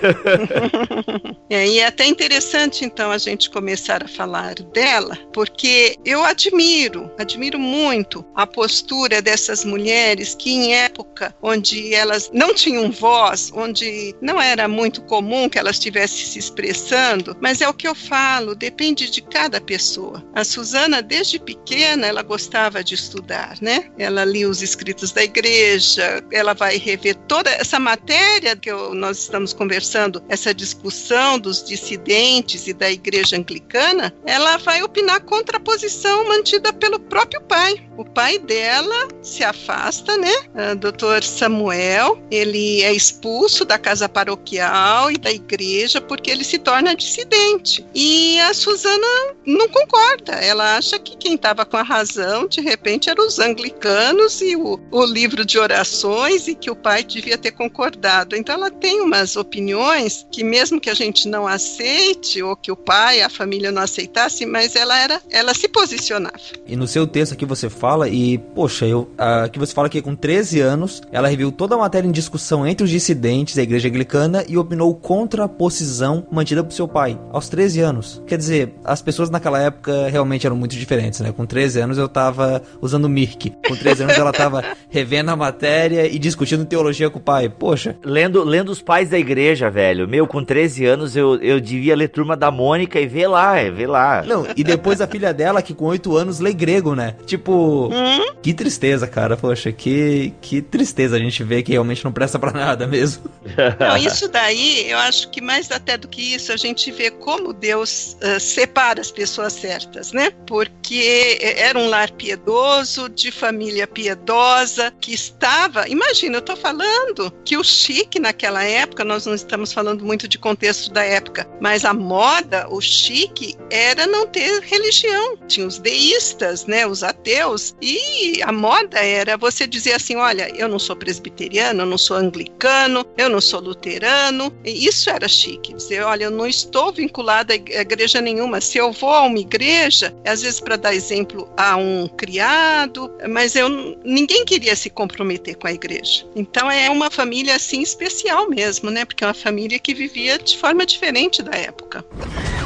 [1.49, 7.11] é, e é até interessante, então, a gente começar a falar dela, porque eu admiro,
[7.17, 14.15] admiro muito a postura dessas mulheres que, em época onde elas não tinham voz, onde
[14.21, 18.55] não era muito comum que elas estivessem se expressando, mas é o que eu falo,
[18.55, 20.23] depende de cada pessoa.
[20.33, 23.91] A Suzana, desde pequena, ela gostava de estudar, né?
[23.97, 28.93] Ela lia os escritos escritos da igreja, ela vai rever toda essa matéria que eu,
[28.93, 35.55] nós estamos conversando, essa discussão dos dissidentes e da igreja anglicana, ela vai opinar contra
[35.55, 37.89] a posição mantida pelo próprio pai.
[37.97, 40.33] O pai dela se afasta, né?
[40.73, 46.57] O doutor Samuel, ele é expulso da casa paroquial e da igreja porque ele se
[46.57, 47.85] torna dissidente.
[47.93, 49.07] E a Susana
[49.45, 50.33] não concorda.
[50.33, 54.79] Ela acha que quem estava com a razão, de repente, eram os anglicanos e o,
[54.91, 58.35] o livro de orações e que o pai devia ter concordado.
[58.35, 62.75] Então ela tem umas opiniões que mesmo que a gente não aceite ou que o
[62.75, 66.39] pai, a família não aceitasse, mas ela era, ela se posicionava.
[66.67, 70.15] E no seu texto aqui você fala e poxa, eu aqui você fala que com
[70.15, 74.45] 13 anos ela reviu toda a matéria em discussão entre os dissidentes da igreja anglicana
[74.47, 78.23] e opinou contra a posição mantida por seu pai aos 13 anos.
[78.25, 81.33] Quer dizer, as pessoas naquela época realmente eram muito diferentes, né?
[81.33, 83.51] Com 13 anos eu tava usando Mirk.
[83.67, 87.49] Com 13 anos ela tava revendo a matéria e discutindo teologia com o pai.
[87.49, 87.97] Poxa.
[88.01, 90.07] Lendo, lendo os pais da igreja, velho.
[90.07, 93.69] Meu, com 13 anos eu, eu devia ler Turma da Mônica e ver lá, é,
[93.69, 94.23] ver lá.
[94.25, 97.15] Não, e depois a filha dela, que com 8 anos lê grego, né?
[97.25, 98.35] Tipo, Hum?
[98.41, 99.37] que tristeza, cara.
[99.37, 103.23] Poxa, que, que tristeza a gente vê que realmente não presta para nada mesmo.
[103.79, 107.53] Não, isso daí, eu acho que mais até do que isso, a gente vê como
[107.53, 110.31] Deus uh, separa as pessoas certas, né?
[110.47, 115.87] Porque era um lar piedoso, de família piedosa, que estava.
[115.87, 120.37] Imagina, eu tô falando que o chique naquela época, nós não estamos falando muito de
[120.37, 125.37] contexto da época, mas a moda, o chique, era não ter religião.
[125.47, 126.85] Tinha os deístas, né?
[126.85, 127.62] Os ateus.
[127.81, 132.17] E a moda era você dizer assim: olha, eu não sou presbiteriano, eu não sou
[132.17, 134.53] anglicano, eu não sou luterano.
[134.65, 135.73] E isso era chique.
[135.73, 138.59] Dizer, olha, eu não estou vinculada a igreja nenhuma.
[138.61, 143.55] Se eu vou a uma igreja, às vezes para dar exemplo a um criado, mas
[143.55, 143.69] eu
[144.03, 146.25] ninguém queria se comprometer com a igreja.
[146.35, 149.05] Então é uma família assim especial mesmo, né?
[149.05, 152.03] Porque é uma família que vivia de forma diferente da época.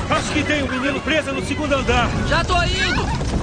[0.10, 2.10] Acho que tem um menino preso no segundo andar.
[2.28, 3.37] Já tô indo!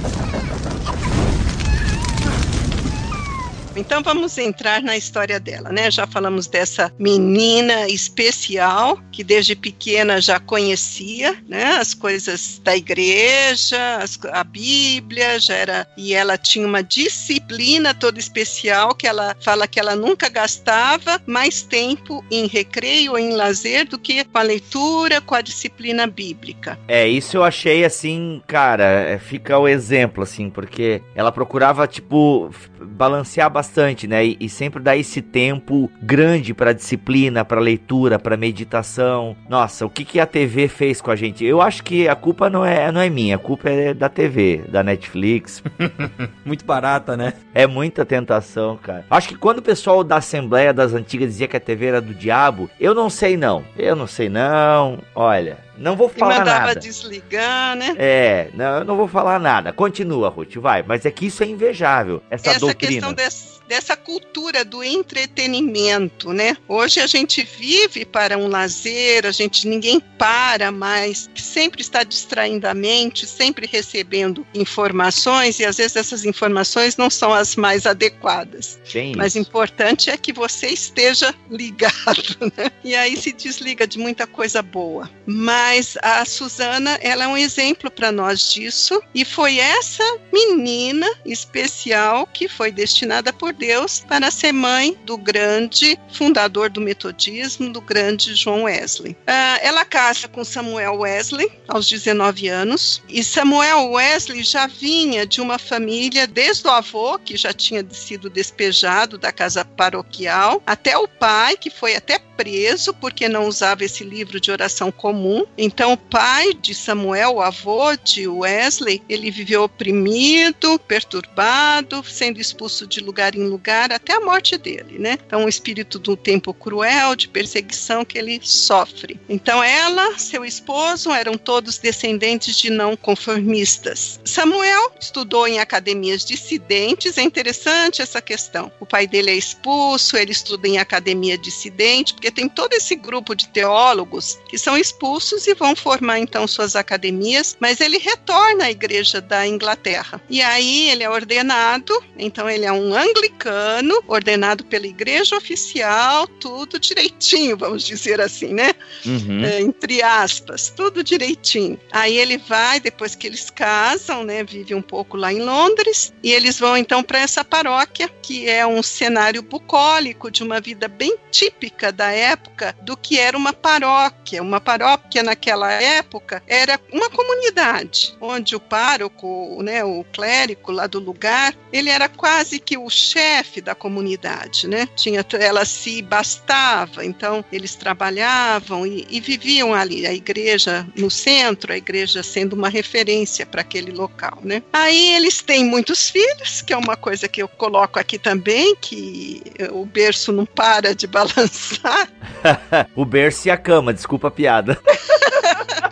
[3.75, 5.91] Então vamos entrar na história dela, né?
[5.91, 11.75] Já falamos dessa menina especial que desde pequena já conhecia, né?
[11.75, 18.17] As coisas da igreja, as, a Bíblia, já era e ela tinha uma disciplina toda
[18.17, 23.87] especial que ela fala que ela nunca gastava mais tempo em recreio ou em lazer
[23.87, 26.79] do que com a leitura, com a disciplina bíblica.
[26.87, 32.49] É, isso eu achei assim, cara, é, fica o exemplo assim, porque ela procurava tipo
[32.79, 34.25] balancear bastante bastante, né?
[34.25, 39.35] E, e sempre dá esse tempo grande para disciplina, para leitura, para meditação.
[39.49, 41.43] Nossa, o que, que a TV fez com a gente?
[41.43, 44.63] Eu acho que a culpa não é, não é minha, a culpa é da TV,
[44.69, 45.63] da Netflix.
[46.45, 47.33] Muito barata, né?
[47.53, 49.05] É muita tentação, cara.
[49.09, 52.13] Acho que quando o pessoal da Assembleia das Antigas dizia que a TV era do
[52.13, 53.63] diabo, eu não sei não.
[53.77, 54.99] Eu não sei não.
[55.15, 56.51] Olha, não vou falar nada.
[56.51, 57.95] Mandava desligar, né?
[57.97, 59.73] É, não, eu não vou falar nada.
[59.73, 60.83] Continua, Ruth, vai.
[60.83, 62.97] Mas é que isso é invejável, essa, essa doutrina.
[62.97, 66.57] Essa questão desse dessa cultura do entretenimento, né?
[66.67, 72.67] Hoje a gente vive para um lazer, a gente ninguém para mais, sempre está distraindo
[72.67, 78.79] a mente, sempre recebendo informações e às vezes essas informações não são as mais adequadas.
[78.83, 82.71] Sim, Mas importante é que você esteja ligado, né?
[82.83, 85.09] E aí se desliga de muita coisa boa.
[85.25, 85.64] Mas
[86.01, 92.47] a Suzana, ela é um exemplo para nós disso e foi essa menina especial que
[92.47, 98.63] foi destinada por Deus para ser mãe do grande fundador do metodismo, do grande João
[98.63, 99.13] Wesley.
[99.13, 105.41] Uh, ela casa com Samuel Wesley aos 19 anos e Samuel Wesley já vinha de
[105.41, 111.07] uma família desde o avô que já tinha sido despejado da casa paroquial até o
[111.07, 115.45] pai que foi até preso porque não usava esse livro de oração comum.
[115.57, 122.85] Então o pai de Samuel, o avô de Wesley, ele viveu oprimido, perturbado, sendo expulso
[122.87, 125.17] de lugar em lugar até a morte dele, né?
[125.25, 129.19] Então, o espírito do tempo cruel, de perseguição que ele sofre.
[129.29, 134.19] Então, ela, seu esposo, eram todos descendentes de não conformistas.
[134.25, 138.71] Samuel estudou em academias dissidentes, é interessante essa questão.
[138.79, 143.35] O pai dele é expulso, ele estuda em academia dissidente, porque tem todo esse grupo
[143.35, 148.71] de teólogos que são expulsos e vão formar então suas academias, mas ele retorna à
[148.71, 150.21] igreja da Inglaterra.
[150.29, 156.79] E aí ele é ordenado, então ele é um anglicano ordenado pela igreja oficial, tudo
[156.79, 158.73] direitinho, vamos dizer assim, né?
[159.05, 159.43] Uhum.
[159.43, 161.79] É, entre aspas, tudo direitinho.
[161.91, 164.43] Aí ele vai, depois que eles casam, né?
[164.43, 168.65] Vive um pouco lá em Londres, e eles vão então para essa paróquia, que é
[168.65, 174.41] um cenário bucólico de uma vida bem típica da época do que era uma paróquia.
[174.41, 180.99] Uma paróquia naquela época era uma comunidade, onde o pároco, né, o clérigo lá do
[180.99, 184.87] lugar, ele era quase que o chefe chefe da comunidade, né?
[184.95, 191.73] Tinha, ela se bastava, então eles trabalhavam e, e viviam ali, a igreja no centro,
[191.73, 194.61] a igreja sendo uma referência para aquele local, né?
[194.71, 199.41] Aí eles têm muitos filhos, que é uma coisa que eu coloco aqui também, que
[199.71, 202.09] o berço não para de balançar.
[202.95, 204.79] o berço e a cama, desculpa a piada.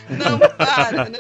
[0.10, 1.20] não para, né?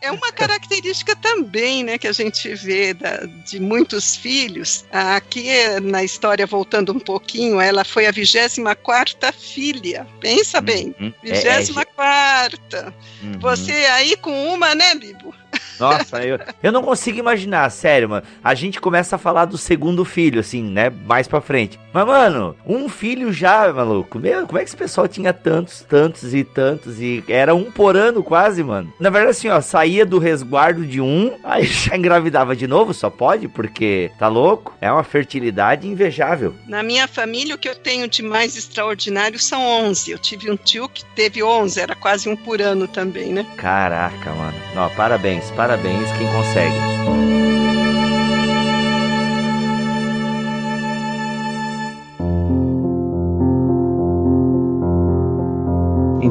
[0.00, 4.84] É, é, uma característica também, né, que a gente vê da, de muitos filhos.
[4.90, 5.48] Aqui
[5.82, 10.06] na história, voltando um pouquinho, ela foi a 24 filha.
[10.20, 12.78] Pensa bem, 24 uhum.
[12.78, 12.92] é, é...
[13.22, 13.38] Uhum.
[13.40, 15.34] Você aí com uma, né, Bibo?
[15.78, 18.26] Nossa, eu, eu não consigo imaginar, sério, mano.
[18.42, 20.90] A gente começa a falar do segundo filho, assim, né?
[21.06, 21.78] Mais pra frente.
[21.92, 24.18] Mas, mano, um filho já, maluco.
[24.18, 27.00] Meu, como é que esse pessoal tinha tantos, tantos e tantos?
[27.00, 28.92] E era um por ano quase, mano.
[28.98, 33.10] Na verdade, assim, ó, saía do resguardo de um, aí já engravidava de novo, só
[33.10, 34.74] pode, porque tá louco.
[34.80, 36.54] É uma fertilidade invejável.
[36.66, 40.10] Na minha família, o que eu tenho de mais extraordinário são 11.
[40.10, 43.46] Eu tive um tio que teve 11, era quase um por ano também, né?
[43.56, 44.56] Caraca, mano.
[44.74, 45.65] Não, parabéns, parabéns
[46.12, 46.96] quem consegue.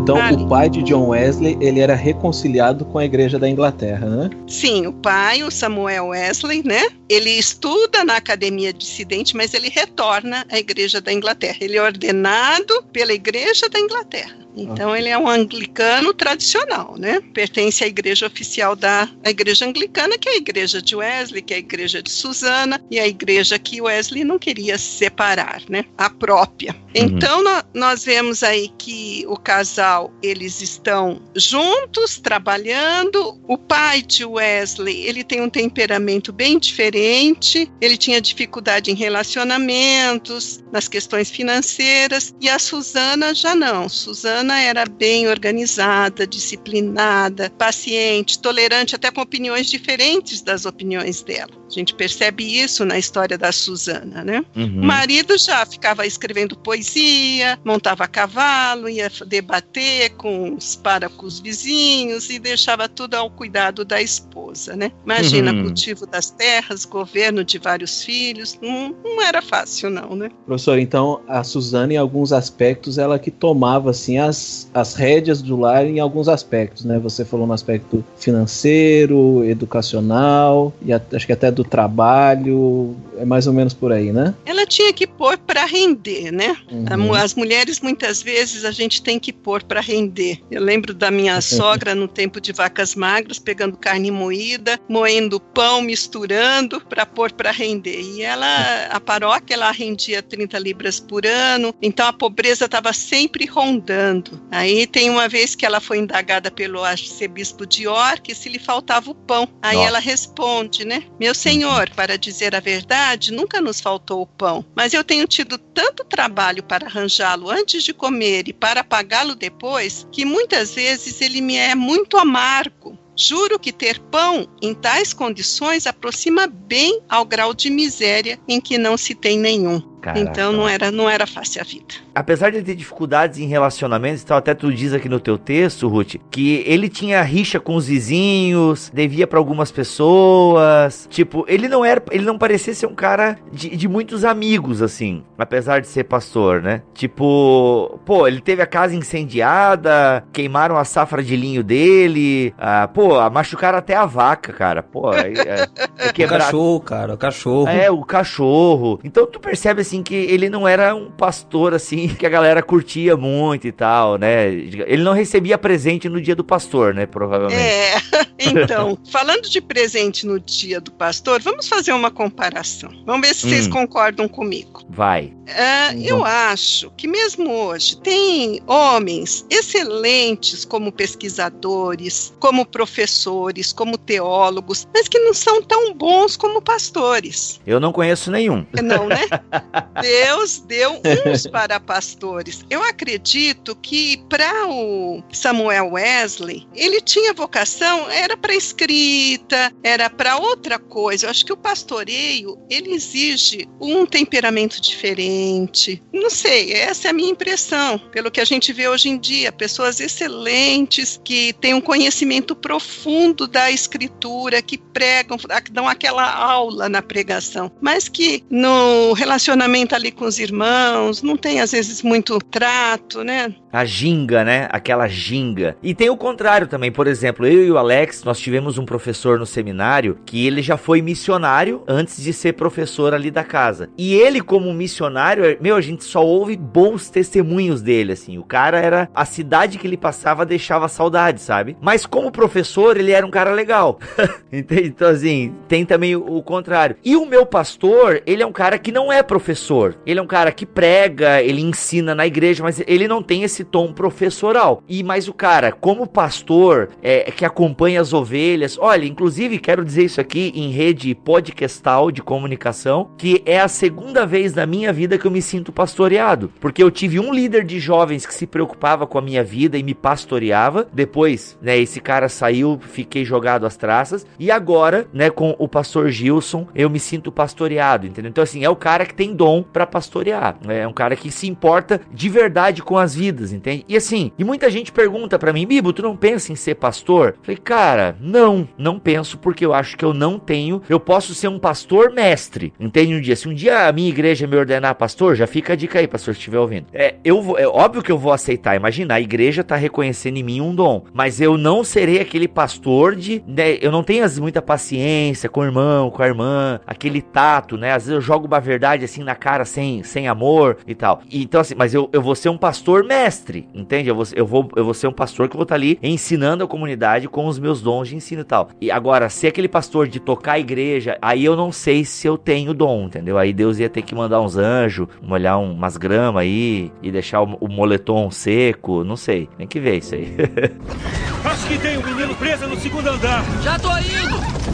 [0.06, 0.44] Então, Vale.
[0.44, 4.30] o pai de John Wesley, ele era reconciliado com a igreja da Inglaterra, né?
[4.48, 6.84] Sim, o pai, o Samuel Wesley, né?
[7.10, 11.58] Ele estuda na academia dissidente, mas ele retorna à igreja da Inglaterra.
[11.60, 14.45] Ele é ordenado pela igreja da Inglaterra.
[14.56, 17.20] Então ele é um anglicano tradicional, né?
[17.34, 21.58] Pertence à igreja oficial da igreja anglicana, que é a igreja de Wesley, que é
[21.58, 25.86] a igreja de Susana e a igreja que Wesley não queria separar, né?
[25.98, 26.76] A própria.
[26.94, 33.38] Então nó- nós vemos aí que o casal eles estão juntos trabalhando.
[33.48, 37.70] O pai de Wesley ele tem um temperamento bem diferente.
[37.82, 43.90] Ele tinha dificuldade em relacionamentos, nas questões financeiras e a Susana já não.
[43.90, 51.52] Susana era bem organizada, disciplinada, paciente, tolerante até com opiniões diferentes das opiniões dela.
[51.68, 54.46] A gente percebe isso na história da Susana, né?
[54.56, 54.82] Uhum.
[54.82, 61.26] O marido já ficava escrevendo poesia, montava a cavalo, ia debater com os para com
[61.26, 64.92] os vizinhos e deixava tudo ao cuidado da esposa, né?
[65.04, 65.64] Imagina, Uhum.
[65.64, 70.30] cultivo das terras, governo de vários filhos, não, não era fácil não, né?
[70.46, 74.35] Professor, então a Suzana, em alguns aspectos, ela que tomava assim as,
[74.74, 77.00] as rédeas do lar em alguns aspectos, né?
[77.00, 83.54] Você falou no aspecto financeiro, educacional e acho que até do trabalho, é mais ou
[83.54, 84.34] menos por aí, né?
[84.46, 86.56] Ela tinha que pôr para render, né?
[86.72, 87.14] Uhum.
[87.14, 90.40] As mulheres, muitas vezes, a gente tem que pôr para render.
[90.52, 95.82] Eu lembro da minha sogra no tempo de vacas magras, pegando carne moída, moendo pão,
[95.82, 98.02] misturando para pôr para render.
[98.02, 103.46] E ela, a paróquia, ela rendia 30 libras por ano, então a pobreza estava sempre
[103.46, 104.25] rondando.
[104.52, 109.12] Aí tem uma vez que ela foi indagada pelo arcebispo de York se lhe faltava
[109.12, 109.48] o pão.
[109.62, 109.88] Aí Nossa.
[109.88, 111.04] ela responde, né?
[111.20, 115.58] Meu senhor, para dizer a verdade, nunca nos faltou o pão, mas eu tenho tido
[115.58, 121.42] tanto trabalho para arranjá-lo antes de comer e para pagá-lo depois, que muitas vezes ele
[121.42, 122.98] me é muito amargo.
[123.18, 128.78] Juro que ter pão em tais condições aproxima bem ao grau de miséria em que
[128.78, 129.95] não se tem nenhum.
[130.06, 130.20] Caraca.
[130.20, 131.96] Então não era, não era fácil a vida.
[132.14, 135.36] Apesar de ele ter dificuldades em relacionamentos e tal, até tu diz aqui no teu
[135.36, 141.08] texto, Ruth, que ele tinha rixa com os vizinhos, devia pra algumas pessoas.
[141.10, 145.24] Tipo, ele não era, ele não parecia ser um cara de, de muitos amigos, assim,
[145.40, 146.84] apesar de ser pastor, né?
[146.94, 153.28] Tipo, pô, ele teve a casa incendiada, queimaram a safra de linho dele, ah, pô,
[153.32, 154.84] machucaram até a vaca, cara.
[154.84, 157.68] Pô, é, é, é O quebrar cachorro, cara, o cachorro.
[157.68, 159.00] é, o cachorro.
[159.04, 163.16] Então tu percebe assim que ele não era um pastor assim que a galera curtia
[163.18, 164.48] muito e tal, né?
[164.48, 167.06] Ele não recebia presente no dia do pastor, né?
[167.06, 167.60] Provavelmente.
[167.62, 167.96] É,
[168.40, 172.92] então, falando de presente no dia do pastor, vamos fazer uma comparação.
[173.06, 173.72] Vamos ver se vocês Hum.
[173.72, 174.84] concordam comigo.
[174.90, 175.34] Vai.
[175.56, 184.88] Ah, eu acho que mesmo hoje tem homens excelentes como pesquisadores, como professores, como teólogos,
[184.94, 187.60] mas que não são tão bons como pastores.
[187.66, 188.66] Eu não conheço nenhum.
[188.84, 189.22] Não, né?
[190.02, 192.66] Deus deu uns para pastores.
[192.70, 200.38] Eu acredito que para o Samuel Wesley, ele tinha vocação, era para escrita, era para
[200.38, 201.26] outra coisa.
[201.26, 206.02] Eu acho que o pastoreio, ele exige um temperamento diferente.
[206.12, 209.52] Não sei, essa é a minha impressão, pelo que a gente vê hoje em dia,
[209.52, 215.38] pessoas excelentes que têm um conhecimento profundo da escritura, que pregam,
[215.72, 221.60] dão aquela aula na pregação, mas que no relacionamento ali com os irmãos não tem
[221.60, 223.54] às vezes muito trato, né?
[223.72, 224.68] A ginga, né?
[224.72, 225.76] Aquela ginga.
[225.84, 226.92] E tem o contrário também.
[226.92, 230.78] Por exemplo, eu e o Alex, nós tivemos um professor no seminário que ele já
[230.78, 233.90] foi missionário antes de ser professor ali da casa.
[233.98, 238.38] E ele, como missionário, meu, a gente só ouve bons testemunhos dele, assim.
[238.38, 239.10] O cara era.
[239.14, 241.76] A cidade que ele passava deixava saudade, sabe?
[241.82, 244.00] Mas como professor, ele era um cara legal.
[244.52, 246.96] Então, assim, tem também o contrário.
[247.04, 249.65] E o meu pastor, ele é um cara que não é professor.
[250.06, 253.64] Ele é um cara que prega, ele ensina na igreja, mas ele não tem esse
[253.64, 254.84] tom professoral.
[254.88, 260.06] E mas o cara, como pastor, é, que acompanha as ovelhas, olha, inclusive quero dizer
[260.06, 265.18] isso aqui em rede podcastal de comunicação, que é a segunda vez na minha vida
[265.18, 269.08] que eu me sinto pastoreado, porque eu tive um líder de jovens que se preocupava
[269.08, 270.88] com a minha vida e me pastoreava.
[270.92, 276.10] Depois, né, esse cara saiu, fiquei jogado às traças, e agora, né, com o pastor
[276.10, 278.30] Gilson, eu me sinto pastoreado, entendeu?
[278.30, 280.80] Então assim, é o cara que tem dom para pastorear, né?
[280.80, 283.86] é um cara que se importa de verdade com as vidas, entende?
[283.88, 287.36] E assim, e muita gente pergunta para mim, Bibo, tu não pensa em ser pastor?
[287.42, 291.48] falei, cara, não, não penso porque eu acho que eu não tenho, eu posso ser
[291.48, 293.16] um pastor mestre, entende?
[293.16, 296.00] Um dia, se um dia a minha igreja me ordenar pastor, já fica a dica
[296.00, 296.88] aí, pastor, se estiver ouvindo.
[296.94, 300.44] É, eu vou, é óbvio que eu vou aceitar, imagina, a igreja tá reconhecendo em
[300.44, 304.40] mim um dom, mas eu não serei aquele pastor de, né, eu não tenho as,
[304.40, 307.92] muita paciência com o irmão, com a irmã, aquele tato, né?
[307.92, 311.22] Às vezes eu jogo uma verdade assim na cara sem, sem amor e tal.
[311.30, 314.10] E, então assim, mas eu, eu vou ser um pastor mestre, entende?
[314.10, 316.64] Eu vou, eu vou, eu vou ser um pastor que vou estar tá ali ensinando
[316.64, 318.70] a comunidade com os meus dons de ensino e tal.
[318.80, 322.38] E agora, ser aquele pastor de tocar a igreja, aí eu não sei se eu
[322.38, 323.38] tenho dom, entendeu?
[323.38, 327.58] Aí Deus ia ter que mandar uns anjos, molhar umas gramas aí e deixar o,
[327.60, 329.50] o moletom seco, não sei.
[329.58, 330.36] Tem que ver isso aí.
[331.44, 333.44] Acho que tem um menino preso no segundo andar.
[333.62, 334.65] Já tô indo!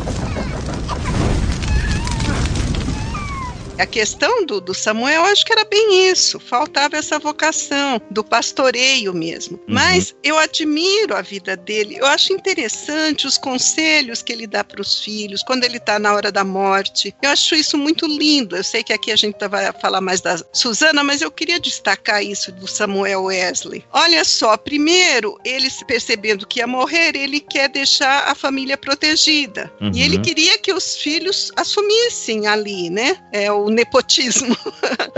[3.81, 6.39] A questão do, do Samuel, eu acho que era bem isso.
[6.39, 9.57] Faltava essa vocação do pastoreio mesmo.
[9.57, 9.73] Uhum.
[9.73, 11.97] Mas eu admiro a vida dele.
[11.99, 16.13] Eu acho interessante os conselhos que ele dá para os filhos quando ele está na
[16.13, 17.15] hora da morte.
[17.23, 18.55] Eu acho isso muito lindo.
[18.55, 22.23] Eu sei que aqui a gente vai falar mais da Susana, mas eu queria destacar
[22.23, 23.83] isso do Samuel Wesley.
[23.91, 29.73] Olha só, primeiro, ele percebendo que ia morrer, ele quer deixar a família protegida.
[29.81, 29.89] Uhum.
[29.91, 30.21] E ele uhum.
[30.21, 33.17] queria que os filhos assumissem ali, né?
[33.31, 34.55] É o nepotismo.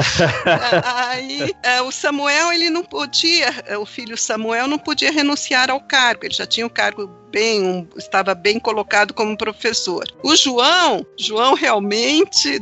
[0.83, 5.79] Aí é, o Samuel ele não podia, é, o filho Samuel não podia renunciar ao
[5.81, 6.25] cargo.
[6.25, 10.05] Ele já tinha o cargo bem, um, estava bem colocado como professor.
[10.23, 12.61] O João, João realmente,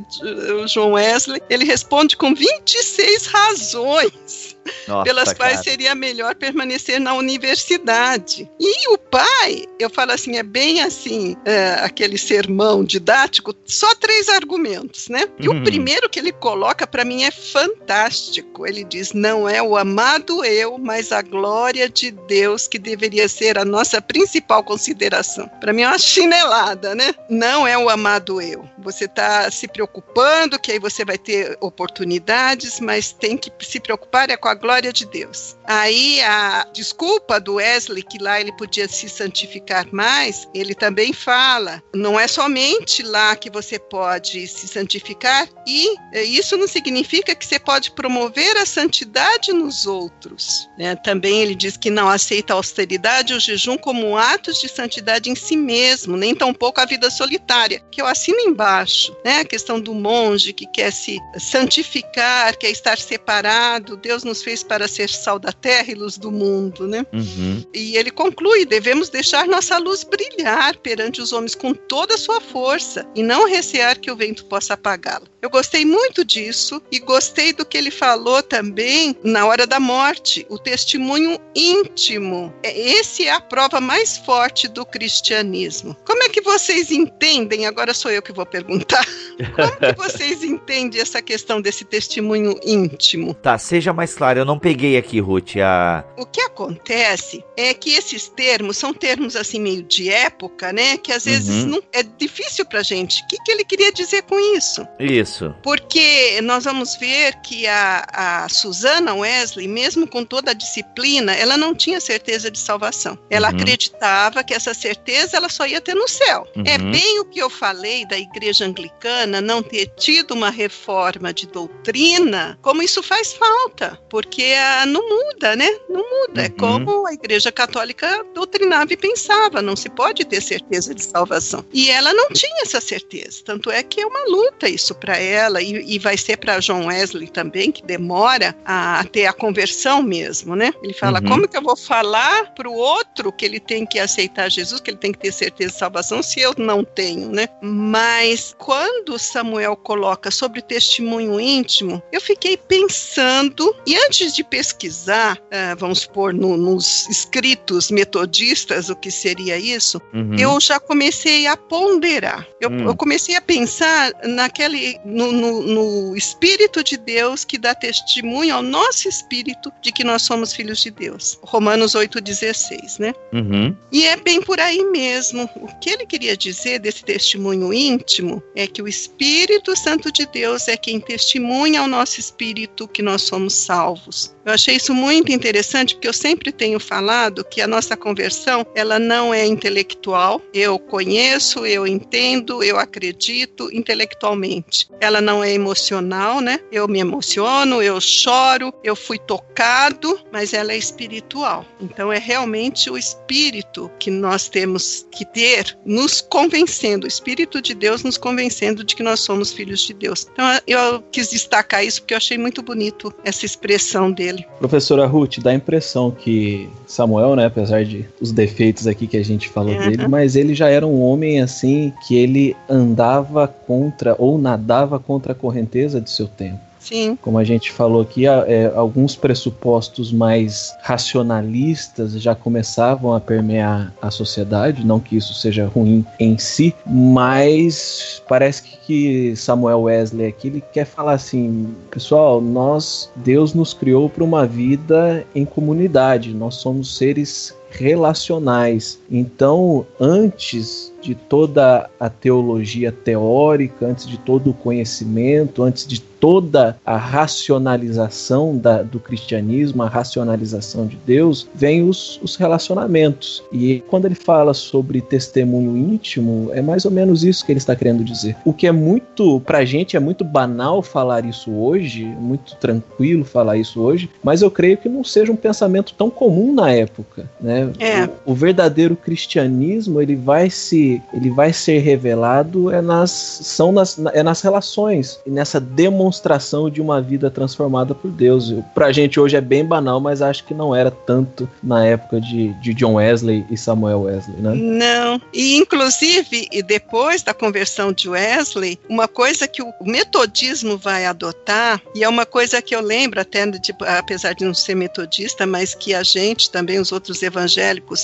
[0.63, 4.50] o João Wesley, ele responde com 26 razões
[4.87, 5.63] nossa, pelas quais cara.
[5.63, 8.49] seria melhor permanecer na universidade.
[8.59, 14.29] E o pai, eu falo assim, é bem assim, é, aquele sermão didático, só três
[14.29, 15.27] argumentos, né?
[15.39, 15.59] E uhum.
[15.59, 18.67] o primeiro que ele coloca para mim é fantástico.
[18.67, 23.57] Ele diz: não é o amado eu, mas a glória de Deus que deveria ser
[23.57, 25.47] a nossa principal consideração.
[25.59, 27.13] Para mim é uma chinelada, né?
[27.29, 28.67] Não é o amado eu.
[28.79, 34.29] Você está se preocupando que aí você vai ter oportunidades, mas tem que se preocupar
[34.29, 35.55] é com a glória de Deus.
[35.65, 41.81] Aí a desculpa do Wesley, que lá ele podia se santificar mais, ele também fala:
[41.93, 47.59] não é somente lá que você pode se santificar, e isso não significa que você
[47.59, 50.69] pode promover a santidade nos outros.
[50.77, 50.95] Né?
[50.95, 55.29] Também ele diz que não aceita a austeridade e o jejum como atos de santidade
[55.29, 59.15] em si mesmo, nem tampouco a vida solitária, que eu assino embaixo.
[59.23, 59.39] Né?
[59.39, 64.87] A questão do monge que quer se santificar, quer estar separado, Deus nos fez para
[64.87, 67.05] ser sal da terra e luz do mundo, né?
[67.13, 67.63] Uhum.
[67.73, 72.41] E ele conclui: devemos deixar nossa luz brilhar perante os homens com toda a sua
[72.41, 75.31] força e não recear que o vento possa apagá-la.
[75.41, 80.45] Eu gostei muito disso e gostei do que ele falou também na hora da morte,
[80.49, 82.53] o testemunho íntimo.
[82.61, 85.97] É, esse é a prova mais forte do cristianismo.
[86.05, 87.65] Como é que vocês entendem?
[87.65, 89.03] Agora sou eu que vou perguntar.
[89.55, 93.33] Como que vocês entendem essa questão desse testemunho íntimo?
[93.33, 96.03] Tá, seja mais claro, eu não peguei aqui, Ruth, a...
[96.17, 100.97] O que acontece é que esses termos são termos assim meio de época, né?
[100.97, 101.69] Que às vezes uhum.
[101.69, 103.23] não, é difícil pra gente.
[103.23, 104.87] O que, que ele queria dizer com isso?
[104.99, 105.53] Isso.
[105.63, 111.57] Porque nós vamos ver que a, a Susana Wesley, mesmo com toda a disciplina, ela
[111.57, 113.17] não tinha certeza de salvação.
[113.29, 113.55] Ela uhum.
[113.55, 116.47] acreditava que essa certeza ela só ia ter no céu.
[116.55, 116.63] Uhum.
[116.65, 121.47] É bem o que eu falei da igreja anglicana não ter tido uma reforma de
[121.47, 125.67] doutrina, como isso faz falta, porque a, não muda, né?
[125.89, 126.41] Não muda.
[126.41, 126.45] É uhum.
[126.45, 131.65] É como a igreja católica doutrinava e pensava, não se pode ter certeza de salvação.
[131.73, 135.61] E ela não tinha essa certeza, tanto é que é uma luta isso para ela
[135.61, 140.03] e, e, vai ser para John Wesley também, que demora a, a, ter a conversão
[140.03, 140.71] mesmo, né?
[140.83, 141.27] Ele fala, uhum.
[141.27, 144.91] como que eu vou falar para o outro que ele tem que aceitar Jesus, que
[144.91, 147.47] ele tem que ter certeza de salvação, se eu não tenho, né?
[147.61, 155.37] Mas quando Samuel coloca sobre o testemunho íntimo, eu fiquei pensando, e antes de pesquisar,
[155.37, 160.35] uh, vamos supor, no, nos escritos metodistas, o que seria isso, uhum.
[160.37, 162.47] eu já comecei a ponderar.
[162.59, 162.85] Eu, hum.
[162.85, 168.61] eu comecei a pensar naquele, no, no, no, Espírito de Deus que dá testemunho ao
[168.61, 171.39] nosso espírito de que nós somos filhos de Deus.
[171.41, 173.13] Romanos 8,16, né?
[173.33, 173.75] Uhum.
[173.91, 175.49] E é bem por aí mesmo.
[175.55, 180.67] O que ele queria dizer desse testemunho íntimo é que o Espírito Santo de Deus
[180.67, 184.00] é quem testemunha ao nosso espírito que nós somos salvos.
[184.45, 188.97] Eu achei isso muito interessante porque eu sempre tenho falado que a nossa conversão ela
[188.97, 190.41] não é intelectual.
[190.53, 194.89] Eu conheço, eu entendo, eu acredito intelectualmente.
[194.99, 196.59] Ela não é emocional, né?
[196.71, 201.65] Eu me emociono, eu choro, eu fui tocado, mas ela é espiritual.
[201.79, 207.75] Então é realmente o espírito que nós temos que ter nos convencendo, o espírito de
[207.75, 210.27] Deus nos convencendo de que nós somos filhos de Deus.
[210.31, 214.45] Então eu quis destacar isso porque eu achei muito bonito essa expressão dele dele.
[214.59, 219.23] Professora Ruth, dá a impressão que Samuel, né, apesar de os defeitos aqui que a
[219.23, 219.89] gente falou uhum.
[219.89, 225.33] dele, mas ele já era um homem assim que ele andava contra ou nadava contra
[225.33, 226.70] a correnteza de seu tempo.
[226.81, 227.15] Sim.
[227.21, 234.09] Como a gente falou aqui, é, alguns pressupostos mais racionalistas já começavam a permear a
[234.09, 240.47] sociedade, não que isso seja ruim em si, mas parece que, que Samuel Wesley aqui
[240.47, 246.55] ele quer falar assim, pessoal, nós Deus nos criou para uma vida em comunidade, nós
[246.55, 248.99] somos seres relacionais.
[249.09, 256.77] Então, antes de toda a teologia teórica, antes de todo o conhecimento, antes de toda
[256.85, 263.43] a racionalização da, do cristianismo, a racionalização de Deus, vem os, os relacionamentos.
[263.51, 267.75] E quando ele fala sobre testemunho íntimo, é mais ou menos isso que ele está
[267.75, 268.37] querendo dizer.
[268.45, 273.57] O que é muito, pra gente, é muito banal falar isso hoje, muito tranquilo falar
[273.57, 277.60] isso hoje, mas eu creio que não seja um pensamento tão comum na época, né?
[277.79, 278.05] É.
[278.25, 283.99] O, o verdadeiro cristianismo, ele vai se ele vai ser revelado é nas são nas,
[284.13, 288.53] é nas relações e nessa demonstração de uma vida transformada por Deus.
[288.73, 292.53] Pra gente hoje é bem banal, mas acho que não era tanto na época de,
[292.61, 294.53] de John Wesley e Samuel Wesley, né?
[294.55, 295.21] Não.
[295.33, 302.03] E inclusive, depois da conversão de Wesley, uma coisa que o metodismo vai adotar, e
[302.03, 305.93] é uma coisa que eu lembro até, de, apesar de não ser metodista, mas que
[305.93, 307.50] a gente também, os outros evangélicos,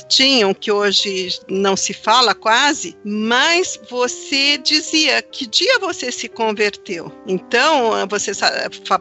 [0.08, 7.12] tinham, que hoje não se fala quase, mas você dizia que dia você se converteu.
[7.28, 8.32] Então, você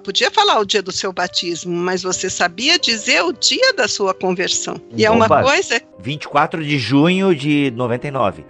[0.03, 4.15] podia falar o dia do seu batismo, mas você sabia dizer o dia da sua
[4.15, 4.81] conversão.
[4.97, 5.81] E é uma coisa.
[5.99, 8.45] 24 de junho de 99.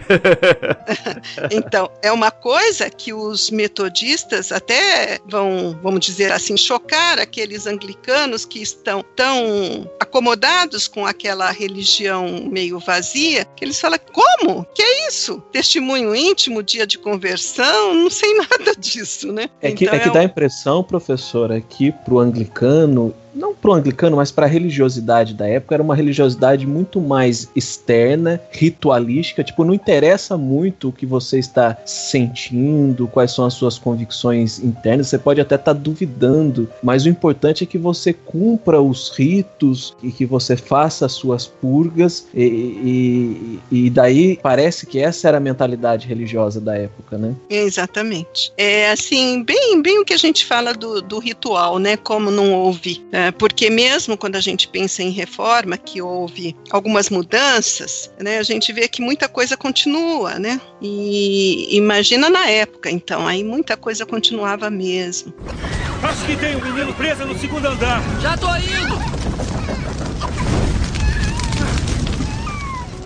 [1.50, 8.44] então, é uma coisa que os metodistas até vão, vamos dizer assim, chocar aqueles anglicanos
[8.44, 14.64] que estão tão acomodados com aquela religião meio vazia, que eles falam: como?
[14.74, 15.42] Que é isso?
[15.52, 17.94] Testemunho íntimo, dia de conversão?
[17.94, 19.48] Não sei nada disso, né?
[19.60, 24.16] É que, então, é que é dá impressão, professora, que pro anglicano não pro anglicano,
[24.16, 29.74] mas para a religiosidade da época, era uma religiosidade muito mais externa, ritualística, tipo, não
[29.74, 35.40] interessa muito o que você está sentindo, quais são as suas convicções internas, você pode
[35.40, 40.24] até estar tá duvidando, mas o importante é que você cumpra os ritos e que
[40.24, 46.06] você faça as suas purgas, e, e, e daí parece que essa era a mentalidade
[46.06, 47.34] religiosa da época, né?
[47.50, 48.52] Exatamente.
[48.56, 51.96] É assim, bem, bem o que a gente fala do, do ritual, né?
[51.96, 53.04] Como não houve.
[53.12, 58.42] É, porque mesmo quando a gente pensa em reforma, que houve algumas mudanças, né, a
[58.42, 60.60] gente vê que muita coisa continua, né?
[60.80, 65.32] E imagina na época, então, aí muita coisa continuava mesmo.
[66.02, 68.02] Acho que tem um menino preso no segundo andar.
[68.20, 69.15] Já tô indo!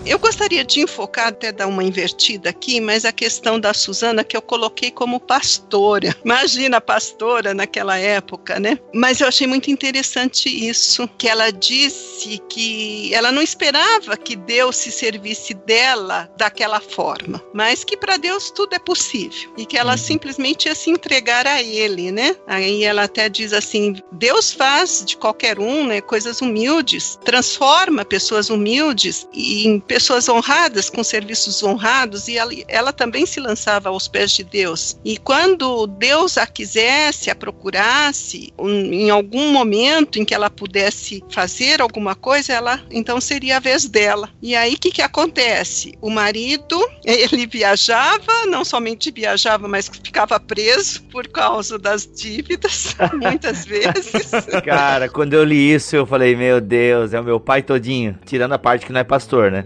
[0.03, 4.35] Eu gostaria de enfocar, até dar uma invertida aqui, mas a questão da Suzana que
[4.35, 6.15] eu coloquei como pastora.
[6.25, 8.79] Imagina a pastora naquela época, né?
[8.93, 14.75] Mas eu achei muito interessante isso, que ela disse que ela não esperava que Deus
[14.75, 19.91] se servisse dela daquela forma, mas que para Deus tudo é possível e que ela
[19.91, 19.97] uhum.
[19.97, 22.35] simplesmente ia se entregar a Ele, né?
[22.47, 28.49] Aí ela até diz assim: Deus faz de qualquer um, né, coisas humildes, transforma pessoas
[28.49, 34.31] humildes em pessoas honradas, com serviços honrados, e ela, ela também se lançava aos pés
[34.31, 34.97] de Deus.
[35.03, 41.21] E quando Deus a quisesse, a procurasse, um, em algum momento em que ela pudesse
[41.29, 44.29] fazer alguma coisa, ela então seria a vez dela.
[44.41, 45.93] E aí o que, que acontece?
[45.99, 53.65] O marido, ele viajava, não somente viajava, mas ficava preso por causa das dívidas, muitas
[53.65, 54.31] vezes.
[54.63, 58.53] Cara, quando eu li isso, eu falei, meu Deus, é o meu pai todinho, tirando
[58.53, 59.65] a parte que não é pastor, né?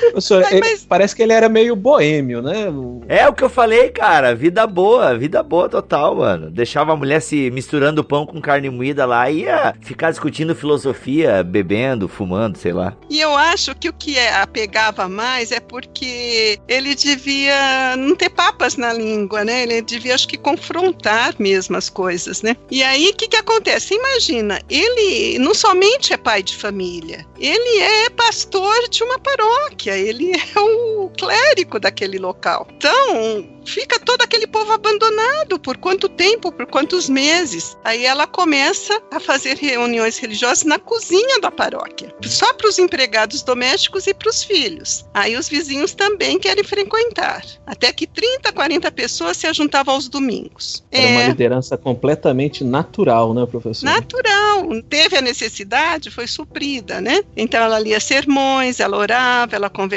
[0.11, 2.67] Professor, Mas- ele- mas- parece que ele era meio boêmio, né?
[3.07, 4.33] É o que eu falei, cara.
[4.35, 6.49] Vida boa, vida boa total, mano.
[6.51, 11.43] Deixava a mulher se misturando pão com carne moída lá e ia ficar discutindo filosofia,
[11.43, 12.95] bebendo, fumando, sei lá.
[13.09, 18.15] E eu acho que o que é- a pegava mais é porque ele devia não
[18.15, 19.63] ter papas na língua, né?
[19.63, 22.55] Ele devia, acho que, confrontar mesmo as coisas, né?
[22.69, 23.93] E aí, o que, que acontece?
[23.95, 30.31] Imagina, ele não somente é pai de família, ele é pastor de uma paróquia, ele
[30.55, 32.67] é o clérigo daquele local.
[32.77, 37.77] Então, fica todo aquele povo abandonado por quanto tempo, por quantos meses.
[37.83, 43.43] Aí ela começa a fazer reuniões religiosas na cozinha da paróquia, só para os empregados
[43.43, 45.05] domésticos e para os filhos.
[45.13, 47.43] Aí os vizinhos também querem frequentar.
[47.65, 50.83] Até que 30, 40 pessoas se juntavam aos domingos.
[50.91, 53.85] Era uma É liderança completamente natural, né, professor?
[53.85, 54.67] natural.
[54.89, 57.21] Teve a necessidade, foi suprida, né?
[57.35, 59.90] Então ela lia sermões, ela orava, ela conversava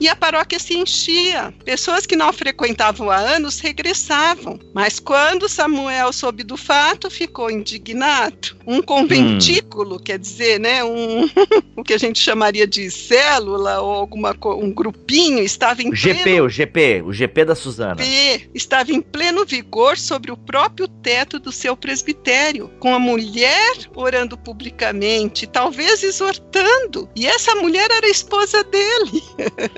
[0.00, 1.52] e a paróquia se enchia.
[1.64, 4.58] Pessoas que não frequentavam há anos regressavam.
[4.74, 8.56] Mas quando Samuel soube do fato, ficou indignado.
[8.66, 10.84] Um conventículo, quer dizer, né?
[10.84, 11.28] Um,
[11.76, 16.22] o que a gente chamaria de célula ou alguma um grupinho estava em O GP,
[16.22, 17.96] pleno o GP, o GP da Suzana.
[17.96, 23.76] P estava em pleno vigor sobre o próprio teto do seu presbitério, com a mulher
[23.94, 27.08] orando publicamente, talvez exortando.
[27.16, 28.89] E essa mulher era a esposa dele.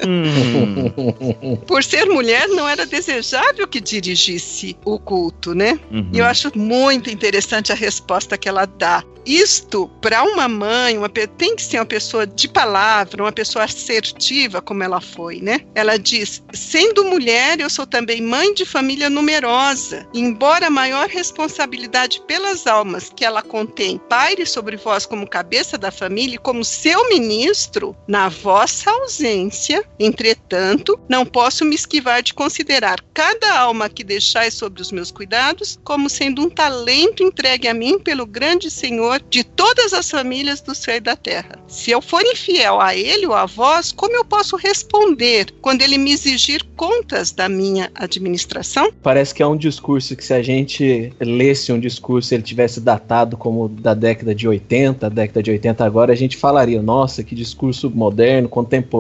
[0.07, 1.57] Hum.
[1.67, 5.79] Por ser mulher, não era desejável que dirigisse o culto, né?
[5.91, 6.11] Uhum.
[6.13, 9.05] E eu acho muito interessante a resposta que ela dá.
[9.25, 14.61] Isto, para uma mãe, uma, tem que ser uma pessoa de palavra, uma pessoa assertiva,
[14.61, 15.61] como ela foi, né?
[15.75, 20.07] Ela diz: sendo mulher, eu sou também mãe de família numerosa.
[20.13, 25.91] Embora a maior responsabilidade pelas almas que ela contém paire sobre vós como cabeça da
[25.91, 33.01] família e como seu ministro, na vossa ausência, entretanto, não posso me esquivar de considerar
[33.13, 37.99] cada alma que deixais sobre os meus cuidados como sendo um talento entregue a mim
[37.99, 41.59] pelo grande Senhor de todas as famílias do céu e da terra.
[41.67, 45.99] Se eu for infiel a ele ou a vós, como eu posso responder quando ele
[45.99, 48.93] me exigir contas da minha administração?
[49.03, 53.37] Parece que é um discurso que se a gente lesse um discurso ele tivesse datado
[53.37, 57.91] como da década de 80, década de 80 agora, a gente falaria, nossa, que discurso
[57.91, 58.92] moderno, contemporâneo,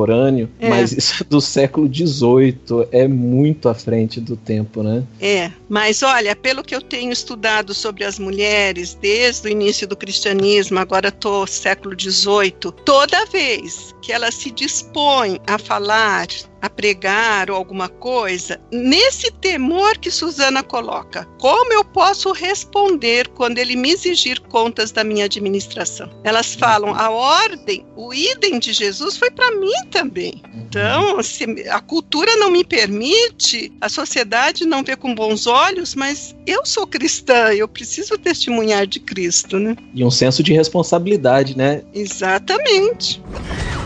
[0.59, 0.69] É.
[0.69, 5.03] mas isso do século XVIII é muito à frente do tempo, né?
[5.21, 9.97] É, mas olha, pelo que eu tenho estudado sobre as mulheres desde o início do
[9.97, 16.27] cristianismo, agora estou século XVIII, toda vez que ela se dispõe a falar,
[16.63, 23.59] a pregar ou alguma coisa, nesse temor que Susana coloca, como eu posso responder quando
[23.59, 26.09] ele me exigir contas da minha administração?
[26.23, 30.41] Elas falam, a ordem, o idem de Jesus foi para mim também.
[30.55, 36.35] Então, se a cultura não me permite, a sociedade não vê com bons olhos, mas
[36.47, 39.77] eu sou cristã, eu preciso testemunhar de Cristo, né?
[39.93, 41.83] E um senso de responsabilidade, né?
[41.93, 43.21] Exatamente.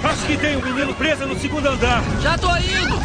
[0.06, 2.00] Acho que tem um menino preso no segundo andar.
[2.20, 2.96] Já tô indo!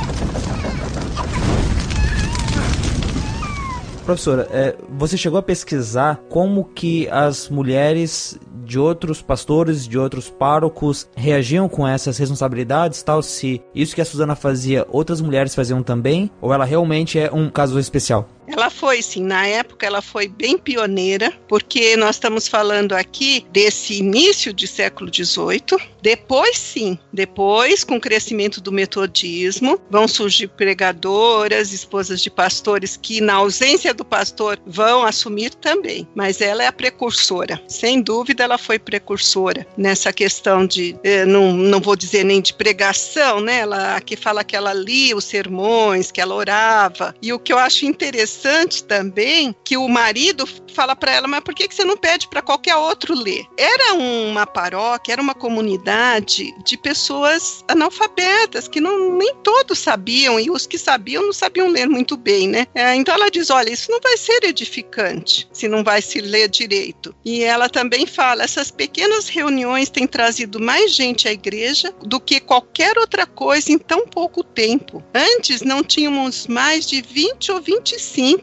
[4.05, 10.29] Professora, é, você chegou a pesquisar como que as mulheres de outros pastores, de outros
[10.29, 15.81] párocos reagiam com essas responsabilidades, tal se isso que a Suzana fazia, outras mulheres faziam
[15.81, 18.29] também, ou ela realmente é um caso especial?
[18.51, 23.95] Ela foi, sim, na época ela foi bem pioneira, porque nós estamos falando aqui desse
[23.95, 25.79] início de século XVIII.
[26.01, 33.21] Depois, sim, depois, com o crescimento do metodismo, vão surgir pregadoras, esposas de pastores que,
[33.21, 36.07] na ausência do pastor, vão assumir também.
[36.13, 41.53] Mas ela é a precursora, sem dúvida, ela foi precursora nessa questão de, eh, não,
[41.53, 43.59] não vou dizer nem de pregação, né?
[43.59, 47.15] Ela aqui fala que ela lia os sermões, que ela orava.
[47.21, 51.41] E o que eu acho interessante interessante também que o marido fala para ela, mas
[51.41, 53.45] por que, que você não pede para qualquer outro ler?
[53.57, 60.49] Era uma paróquia, era uma comunidade de pessoas analfabetas, que não, nem todos sabiam, e
[60.49, 62.67] os que sabiam não sabiam ler muito bem, né?
[62.73, 66.49] É, então ela diz: olha, isso não vai ser edificante se não vai se ler
[66.49, 67.13] direito.
[67.23, 72.39] E ela também fala: essas pequenas reuniões têm trazido mais gente à igreja do que
[72.39, 75.03] qualquer outra coisa em tão pouco tempo.
[75.13, 77.81] Antes não tínhamos mais de 20 ou 25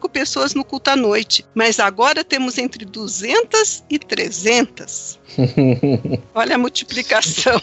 [0.09, 5.19] pessoas no culto à noite, mas agora temos entre 200 e 300.
[6.35, 7.61] Olha a multiplicação.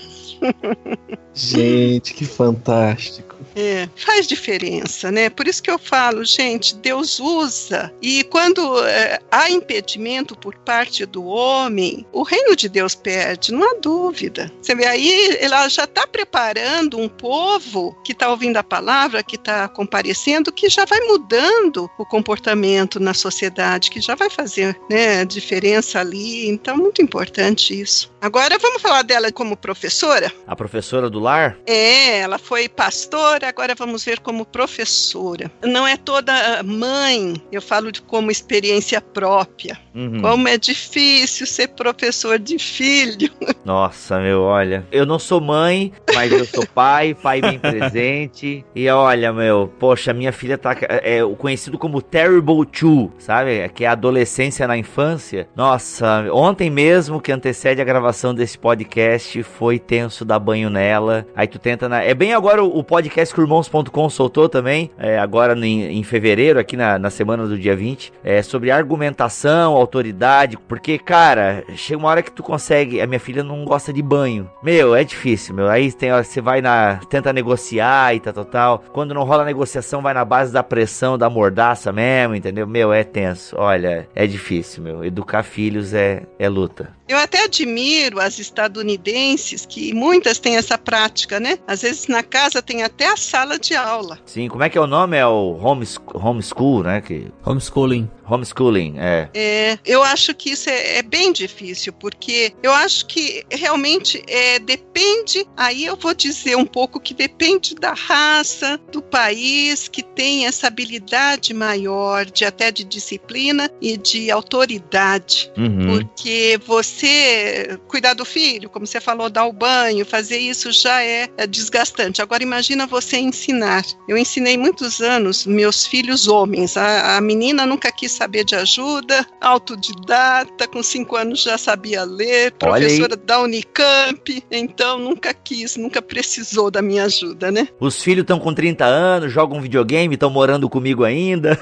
[1.34, 3.35] Gente, que fantástico.
[3.56, 5.30] É, faz diferença, né?
[5.30, 7.90] Por isso que eu falo, gente, Deus usa.
[8.02, 13.70] E quando é, há impedimento por parte do homem, o reino de Deus perde, não
[13.70, 14.52] há dúvida.
[14.60, 19.36] Você vê aí, ela já está preparando um povo que está ouvindo a palavra, que
[19.36, 25.24] está comparecendo, que já vai mudando o comportamento na sociedade, que já vai fazer né,
[25.24, 26.46] diferença ali.
[26.48, 28.14] Então, muito importante isso.
[28.20, 30.30] Agora vamos falar dela como professora.
[30.46, 31.56] A professora do lar?
[31.66, 35.50] É, ela foi pastora agora vamos ver como professora.
[35.64, 39.78] Não é toda mãe, eu falo de como experiência própria.
[39.94, 40.20] Uhum.
[40.20, 43.30] Como é difícil ser professor de filho.
[43.64, 44.86] Nossa, meu, olha.
[44.92, 48.64] Eu não sou mãe, mas eu sou pai, pai bem presente.
[48.74, 50.76] E olha, meu, poxa, minha filha tá.
[51.02, 53.68] É o conhecido como Terrible Two, sabe?
[53.70, 55.48] Que é a adolescência na infância.
[55.56, 61.26] Nossa, ontem mesmo que antecede a gravação desse podcast foi tenso dar banho nela.
[61.34, 61.88] Aí tu tenta.
[61.88, 62.02] Na...
[62.02, 66.74] É bem agora o podcast que irmãos.com soltou também, é, agora em, em, fevereiro, aqui
[66.74, 72.22] na, na semana do dia 20, é, sobre argumentação, autoridade, porque, cara, chega uma hora
[72.22, 73.00] que tu consegue.
[73.00, 74.50] A minha filha não gosta de banho.
[74.62, 75.68] Meu, é difícil, meu.
[75.68, 76.98] Aí tem, você vai na.
[77.10, 78.84] tenta negociar e tal, tal, tal.
[78.92, 82.66] Quando não rola negociação, vai na base da pressão, da mordaça mesmo, entendeu?
[82.66, 83.54] Meu, é tenso.
[83.58, 85.04] Olha, é difícil, meu.
[85.04, 86.95] Educar filhos é, é luta.
[87.08, 91.58] Eu até admiro as estadunidenses que muitas têm essa prática, né?
[91.66, 94.18] Às vezes na casa tem até a sala de aula.
[94.26, 95.16] Sim, como é que é o nome?
[95.16, 97.00] É o homeschool, homeschool né?
[97.00, 97.28] Que...
[97.44, 98.10] Homeschooling.
[98.28, 99.28] Homeschooling, é.
[99.34, 104.58] É, eu acho que isso é, é, bem difícil, porque eu acho que realmente é,
[104.58, 110.46] depende, aí eu vou dizer um pouco que depende da raça, do país, que tem
[110.46, 115.50] essa habilidade maior de até de disciplina e de autoridade.
[115.56, 115.98] Uhum.
[115.98, 121.28] Porque você cuidar do filho, como você falou, dar o banho, fazer isso já é,
[121.36, 122.20] é desgastante.
[122.20, 123.84] Agora imagina você ensinar.
[124.08, 126.76] Eu ensinei muitos anos meus filhos homens.
[126.76, 132.52] A, a menina nunca quis saber de ajuda, autodidata, com cinco anos já sabia ler,
[132.52, 137.68] professora da Unicamp, então nunca quis, nunca precisou da minha ajuda, né?
[137.78, 141.58] Os filhos estão com 30 anos, jogam videogame, estão morando comigo ainda.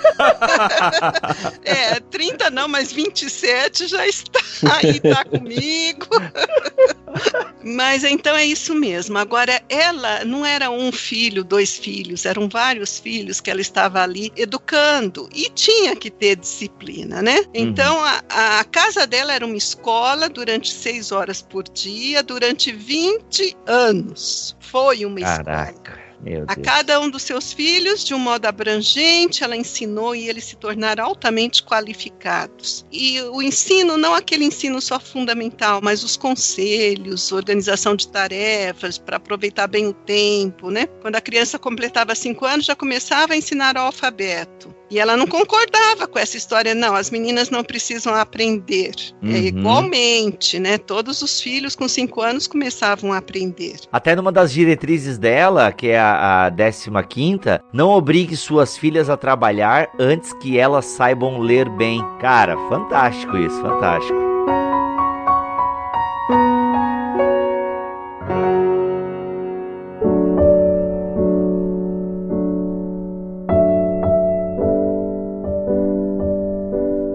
[1.64, 4.40] é, 30 não, mas 27 já está
[4.72, 6.06] aí, tá comigo.
[7.64, 9.18] mas então é isso mesmo.
[9.18, 14.32] Agora, ela não era um filho, dois filhos, eram vários filhos que ela estava ali
[14.36, 17.38] educando e tinha que ter disciplina, né?
[17.38, 17.46] Uhum.
[17.54, 23.56] Então a, a casa dela era uma escola durante seis horas por dia, durante 20
[23.66, 24.56] anos.
[24.60, 25.72] Foi uma Caraca.
[25.72, 26.04] escola
[26.46, 30.56] a cada um dos seus filhos, de um modo abrangente, ela ensinou e eles se
[30.56, 32.84] tornaram altamente qualificados.
[32.90, 39.18] E o ensino, não aquele ensino só fundamental, mas os conselhos, organização de tarefas, para
[39.18, 40.86] aproveitar bem o tempo, né?
[41.02, 44.74] Quando a criança completava cinco anos, já começava a ensinar o alfabeto.
[44.90, 48.92] E ela não concordava com essa história, não, as meninas não precisam aprender.
[49.22, 49.32] É uhum.
[49.32, 50.78] É, igualmente, né?
[50.78, 53.76] Todos os filhos com cinco anos começavam a aprender.
[53.90, 57.40] Até numa das diretrizes dela, que é a, a 15,
[57.72, 62.00] não obrigue suas filhas a trabalhar antes que elas saibam ler bem.
[62.20, 64.33] Cara, fantástico isso, fantástico.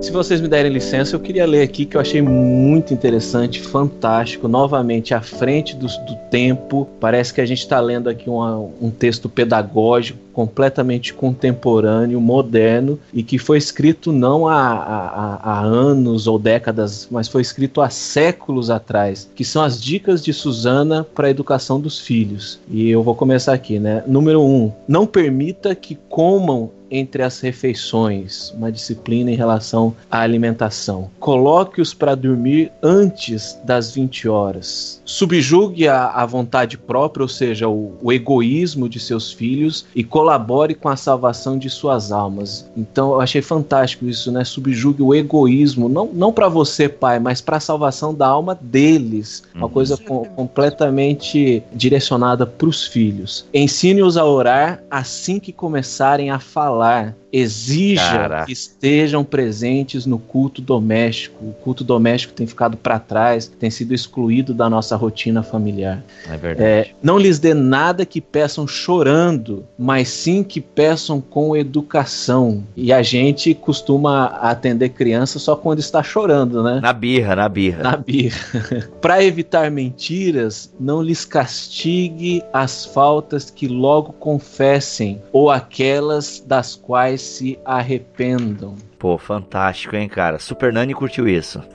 [0.09, 4.47] Se vocês me derem licença, eu queria ler aqui que eu achei muito interessante, fantástico,
[4.47, 6.89] novamente à frente do, do tempo.
[6.99, 13.21] Parece que a gente está lendo aqui uma, um texto pedagógico completamente contemporâneo, moderno e
[13.21, 18.69] que foi escrito não há, há, há, anos ou décadas, mas foi escrito há séculos
[18.69, 22.57] atrás, que são as dicas de Susana para a educação dos filhos.
[22.71, 24.01] E eu vou começar aqui, né?
[24.07, 31.09] Número um, não permita que comam entre as refeições, uma disciplina em relação à alimentação.
[31.19, 35.01] Coloque-os para dormir antes das 20 horas.
[35.05, 40.28] Subjugue a, a vontade própria, ou seja, o, o, egoísmo de seus filhos, e coloque
[40.29, 42.69] colabore com a salvação de suas almas.
[42.77, 44.43] Então eu achei fantástico isso, né?
[44.43, 49.41] Subjugue o egoísmo, não, não para você, pai, mas para a salvação da alma deles.
[49.55, 49.71] Uma Uhum.
[49.71, 53.45] coisa co- completamente direcionada para os filhos.
[53.53, 57.15] Ensine-os a orar assim que começarem a falar.
[57.31, 58.45] Exija Caraca.
[58.47, 61.45] que estejam presentes no culto doméstico.
[61.45, 66.03] O culto doméstico tem ficado para trás, tem sido excluído da nossa rotina familiar.
[66.27, 66.67] É verdade.
[66.67, 72.63] É, não lhes dê nada que peçam chorando, mas sim que peçam com educação.
[72.75, 76.79] E a gente costuma atender criança só quando está chorando, né?
[76.81, 77.83] Na birra, na birra.
[77.83, 78.39] Na birra.
[79.01, 87.21] Para evitar mentiras, não lhes castigue as faltas que logo confessem ou aquelas das quais
[87.21, 88.75] se arrependam.
[88.99, 90.37] Pô, fantástico, hein, cara?
[90.39, 91.61] Super Nani curtiu isso.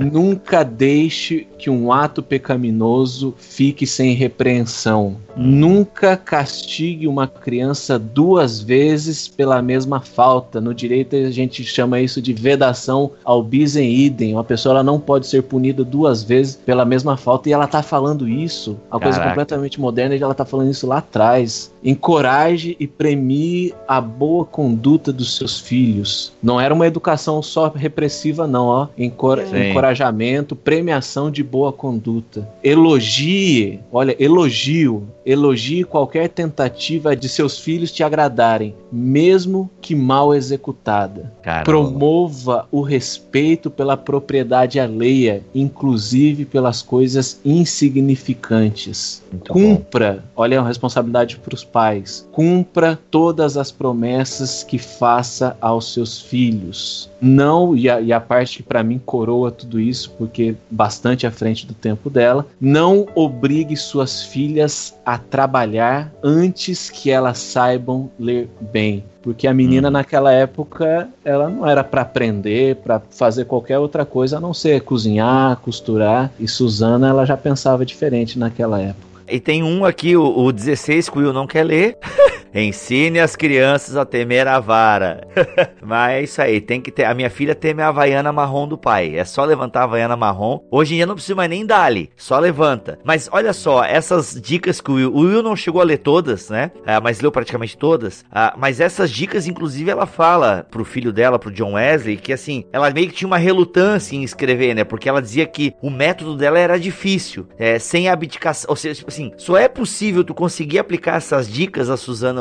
[0.00, 5.18] Nunca deixe que um ato pecaminoso fique sem repreensão.
[5.36, 10.58] Nunca castigue uma criança duas vezes pela mesma falta.
[10.58, 14.32] No direito a gente chama isso de vedação ao bis em idem.
[14.32, 17.82] Uma pessoa ela não pode ser punida duas vezes pela mesma falta e ela tá
[17.82, 18.78] falando isso.
[18.90, 21.70] Uma coisa completamente moderna e ela tá falando isso lá atrás.
[21.84, 26.32] Encoraje e premie a boa conduta dos seus filhos.
[26.42, 28.88] Não era uma educação só repressiva, não, ó.
[28.96, 29.70] Encor- Sim.
[29.70, 32.48] encorajamento, premiação de boa conduta.
[32.62, 35.06] Elogie, olha, elogio.
[35.30, 41.32] Elogie qualquer tentativa de seus filhos te agradarem, mesmo que mal executada.
[41.42, 41.64] Caramba.
[41.64, 49.22] Promova o respeito pela propriedade alheia, inclusive pelas coisas insignificantes.
[49.30, 49.76] Muito bom.
[49.76, 52.28] Cumpra, olha a responsabilidade para os pais.
[52.32, 57.09] Cumpra todas as promessas que faça aos seus filhos.
[57.20, 61.30] Não, e a, e a parte que para mim coroa tudo isso, porque bastante à
[61.30, 68.48] frente do tempo dela, não obrigue suas filhas a trabalhar antes que elas saibam ler
[68.60, 69.04] bem.
[69.22, 69.92] Porque a menina Hum.
[69.92, 74.80] naquela época, ela não era para aprender, para fazer qualquer outra coisa a não ser
[74.80, 76.30] cozinhar, costurar.
[76.40, 79.10] E Suzana, ela já pensava diferente naquela época.
[79.28, 81.98] E tem um aqui, o, o 16, que o Will não quer ler.
[82.54, 85.26] Ensine as crianças a temer a vara.
[85.82, 87.04] Mas é isso aí, tem que ter.
[87.04, 89.16] A minha filha teme a havaiana marrom do pai.
[89.16, 90.60] É só levantar a havaiana marrom.
[90.70, 92.98] Hoje em dia não precisa mais nem dar-lhe, só levanta.
[93.04, 95.14] Mas olha só, essas dicas que o Will.
[95.14, 96.70] O Will não chegou a ler todas, né?
[96.84, 98.24] Ah, mas leu praticamente todas.
[98.30, 102.64] Ah, mas essas dicas, inclusive, ela fala pro filho dela, pro John Wesley, que assim,
[102.72, 104.84] ela meio que tinha uma relutância em escrever, né?
[104.84, 108.70] Porque ela dizia que o método dela era difícil, é, sem abdicação.
[108.70, 111.96] Ou seja, tipo assim, só é possível tu conseguir aplicar essas dicas a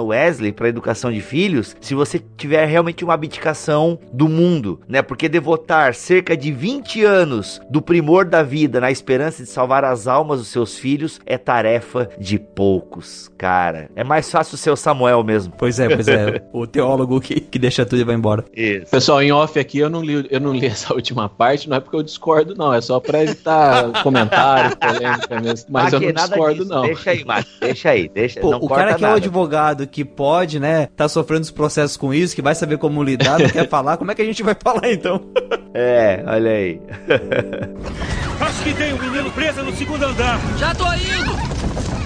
[0.08, 5.02] Wesley para educação de filhos se você tiver realmente uma abdicação do mundo, né?
[5.02, 10.08] Porque devotar cerca de 20 anos do primor da vida na esperança de salvar as
[10.08, 13.89] almas dos seus filhos é tarefa de poucos, cara.
[13.95, 15.54] É mais fácil ser o Samuel mesmo.
[15.58, 16.41] Pois é, pois é.
[16.54, 18.45] o teólogo que, que deixa tudo e vai embora.
[18.56, 18.91] Isso.
[18.91, 21.80] Pessoal, em off aqui eu não li, eu não li essa última parte, não é
[21.80, 22.74] porque eu discordo, não.
[22.74, 25.68] É só pra evitar comentário, polêmica mesmo.
[25.70, 26.82] Mas eu não discordo, não.
[26.84, 27.45] Deixa aí, Mac.
[27.60, 28.39] Deixa aí, deixa.
[28.39, 29.18] Pô, não o corta cara que é o nada.
[29.18, 33.39] advogado que pode, né, tá sofrendo os processos com isso, que vai saber como lidar,
[33.39, 35.21] não quer falar, como é que a gente vai falar então?
[35.71, 36.81] É, olha aí.
[38.41, 40.39] Acho que tem um menino preso no segundo andar.
[40.57, 41.99] Já tô indo!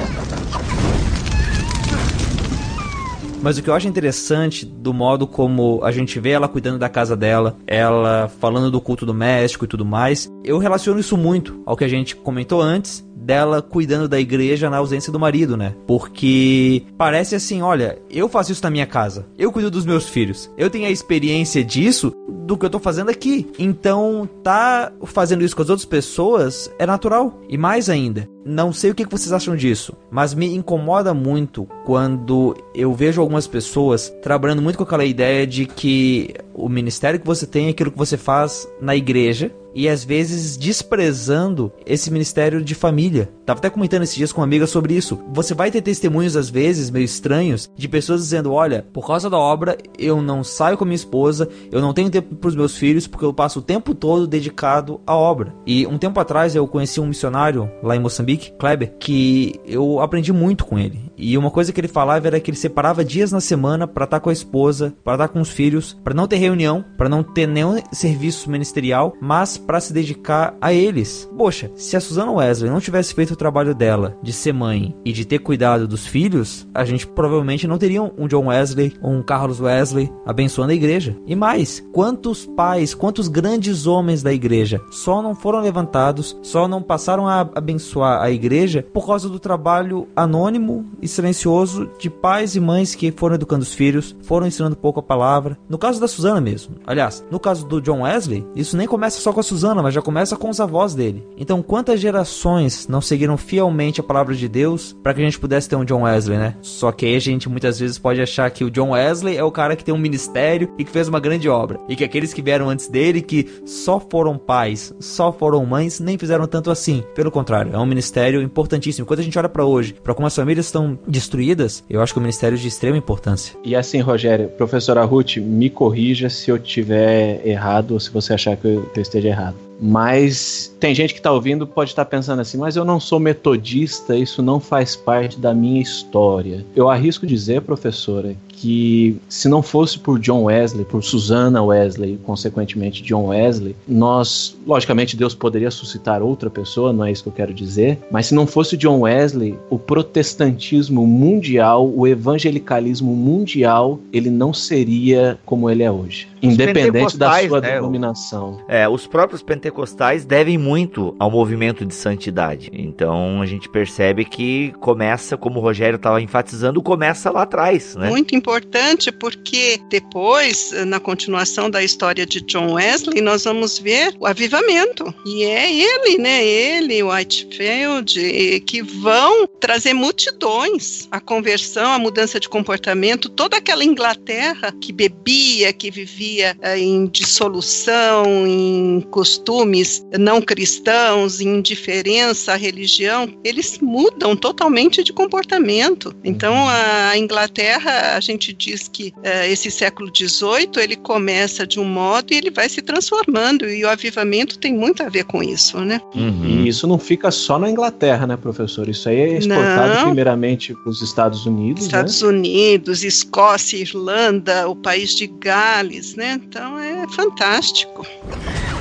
[3.44, 6.88] Mas o que eu acho interessante do modo como a gente vê ela cuidando da
[6.88, 11.76] casa dela, ela falando do culto doméstico e tudo mais, eu relaciono isso muito ao
[11.76, 15.76] que a gente comentou antes dela cuidando da igreja na ausência do marido, né?
[15.86, 20.50] Porque parece assim, olha, eu faço isso na minha casa, eu cuido dos meus filhos,
[20.58, 22.14] eu tenho a experiência disso
[22.46, 23.50] do que eu tô fazendo aqui.
[23.58, 27.40] Então, tá fazendo isso com as outras pessoas é natural.
[27.48, 32.56] E mais ainda, não sei o que vocês acham disso, mas me incomoda muito quando
[32.74, 37.48] eu vejo algumas pessoas trabalhando muito com aquela ideia de que o ministério que você
[37.48, 42.76] tem é aquilo que você faz na igreja e às vezes desprezando esse ministério de
[42.76, 43.30] família.
[43.46, 45.20] Tava até comentando esses dias com uma amiga sobre isso.
[45.34, 49.38] Você vai ter testemunhos às vezes meio estranhos de pessoas dizendo: "Olha, por causa da
[49.38, 53.08] obra, eu não saio com minha esposa, eu não tenho tempo para os meus filhos
[53.08, 55.54] porque eu passo o tempo todo dedicado à obra".
[55.66, 60.32] E um tempo atrás eu conheci um missionário lá em Moçambique, Kleber, que eu aprendi
[60.32, 61.00] muito com ele.
[61.18, 64.20] E uma coisa que ele falava era que ele separava dias na semana para estar
[64.20, 67.48] com a esposa, para estar com os filhos, para não ter reunião, para não ter
[67.48, 71.30] nenhum serviço ministerial, mas para se dedicar a eles.
[71.38, 74.94] Poxa, se a Susana Wesley não tivesse feito feito o trabalho dela de ser mãe
[75.06, 79.12] e de ter cuidado dos filhos, a gente provavelmente não teria um John Wesley ou
[79.12, 81.16] um Carlos Wesley abençoando a igreja.
[81.26, 86.82] E mais, quantos pais, quantos grandes homens da igreja só não foram levantados, só não
[86.82, 92.60] passaram a abençoar a igreja por causa do trabalho anônimo e silencioso de pais e
[92.60, 95.58] mães que foram educando os filhos, foram ensinando pouco a palavra.
[95.70, 96.78] No caso da Susana mesmo.
[96.88, 100.02] Aliás, no caso do John Wesley, isso nem começa só com a Susana, mas já
[100.02, 101.28] começa com os avós dele.
[101.38, 105.68] Então, quantas gerações não seguiram fielmente a palavra de Deus para que a gente pudesse
[105.68, 106.56] ter um John Wesley, né?
[106.62, 109.52] Só que aí a gente muitas vezes pode achar que o John Wesley é o
[109.52, 112.42] cara que tem um ministério e que fez uma grande obra, e que aqueles que
[112.42, 117.04] vieram antes dele que só foram pais, só foram mães, nem fizeram tanto assim.
[117.14, 119.06] Pelo contrário, é um ministério importantíssimo.
[119.06, 122.20] Quando a gente olha para hoje, para como as famílias estão destruídas, eu acho que
[122.20, 123.56] é um ministério de extrema importância.
[123.64, 128.56] E assim, Rogério, professora Ruth, me corrija se eu tiver errado ou se você achar
[128.56, 129.56] que eu esteja errado.
[129.82, 133.20] Mas tem gente que está ouvindo pode estar tá pensando assim, mas eu não sou
[133.20, 136.66] metodista, isso não faz parte da minha história.
[136.76, 143.04] Eu arrisco dizer, professora, que se não fosse por John Wesley, por Susana Wesley, consequentemente
[143.04, 147.54] John Wesley, nós, logicamente, Deus poderia suscitar outra pessoa, não é isso que eu quero
[147.54, 154.54] dizer, mas se não fosse John Wesley, o protestantismo mundial, o evangelicalismo mundial, ele não
[154.54, 158.62] seria como ele é hoje, os independente da sua né, denominação.
[158.70, 162.72] É, os próprios pentecostais devem muito ao movimento de santidade.
[162.72, 168.08] Então a gente percebe que começa, como o Rogério estava enfatizando, começa lá atrás, né?
[168.08, 174.16] Muito importante importante porque depois, na continuação da história de John Wesley, nós vamos ver
[174.20, 175.14] o avivamento.
[175.26, 176.46] E é ele, né?
[176.46, 183.28] Ele, Whitefield, que vão trazer multidões à conversão, à mudança de comportamento.
[183.28, 191.48] Toda aquela Inglaterra que bebia, que vivia eh, em dissolução, em costumes não cristãos, em
[191.58, 196.16] indiferença à religião, eles mudam totalmente de comportamento.
[196.24, 201.80] Então, a Inglaterra, a gente gente diz que uh, esse século XVIII ele começa de
[201.80, 205.42] um modo e ele vai se transformando e o avivamento tem muito a ver com
[205.42, 206.02] isso, né?
[206.14, 206.46] Uhum.
[206.46, 208.90] E isso não fica só na Inglaterra, né, professor?
[208.90, 210.06] Isso aí é exportado não.
[210.06, 212.28] primeiramente para os Estados Unidos, Estados né?
[212.28, 216.40] Unidos, Escócia, Irlanda, o país de Gales, né?
[216.44, 218.06] Então é fantástico.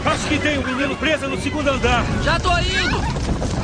[0.05, 2.05] Acho que tem um menino preso no segundo andar.
[2.25, 3.62] Já tô indo!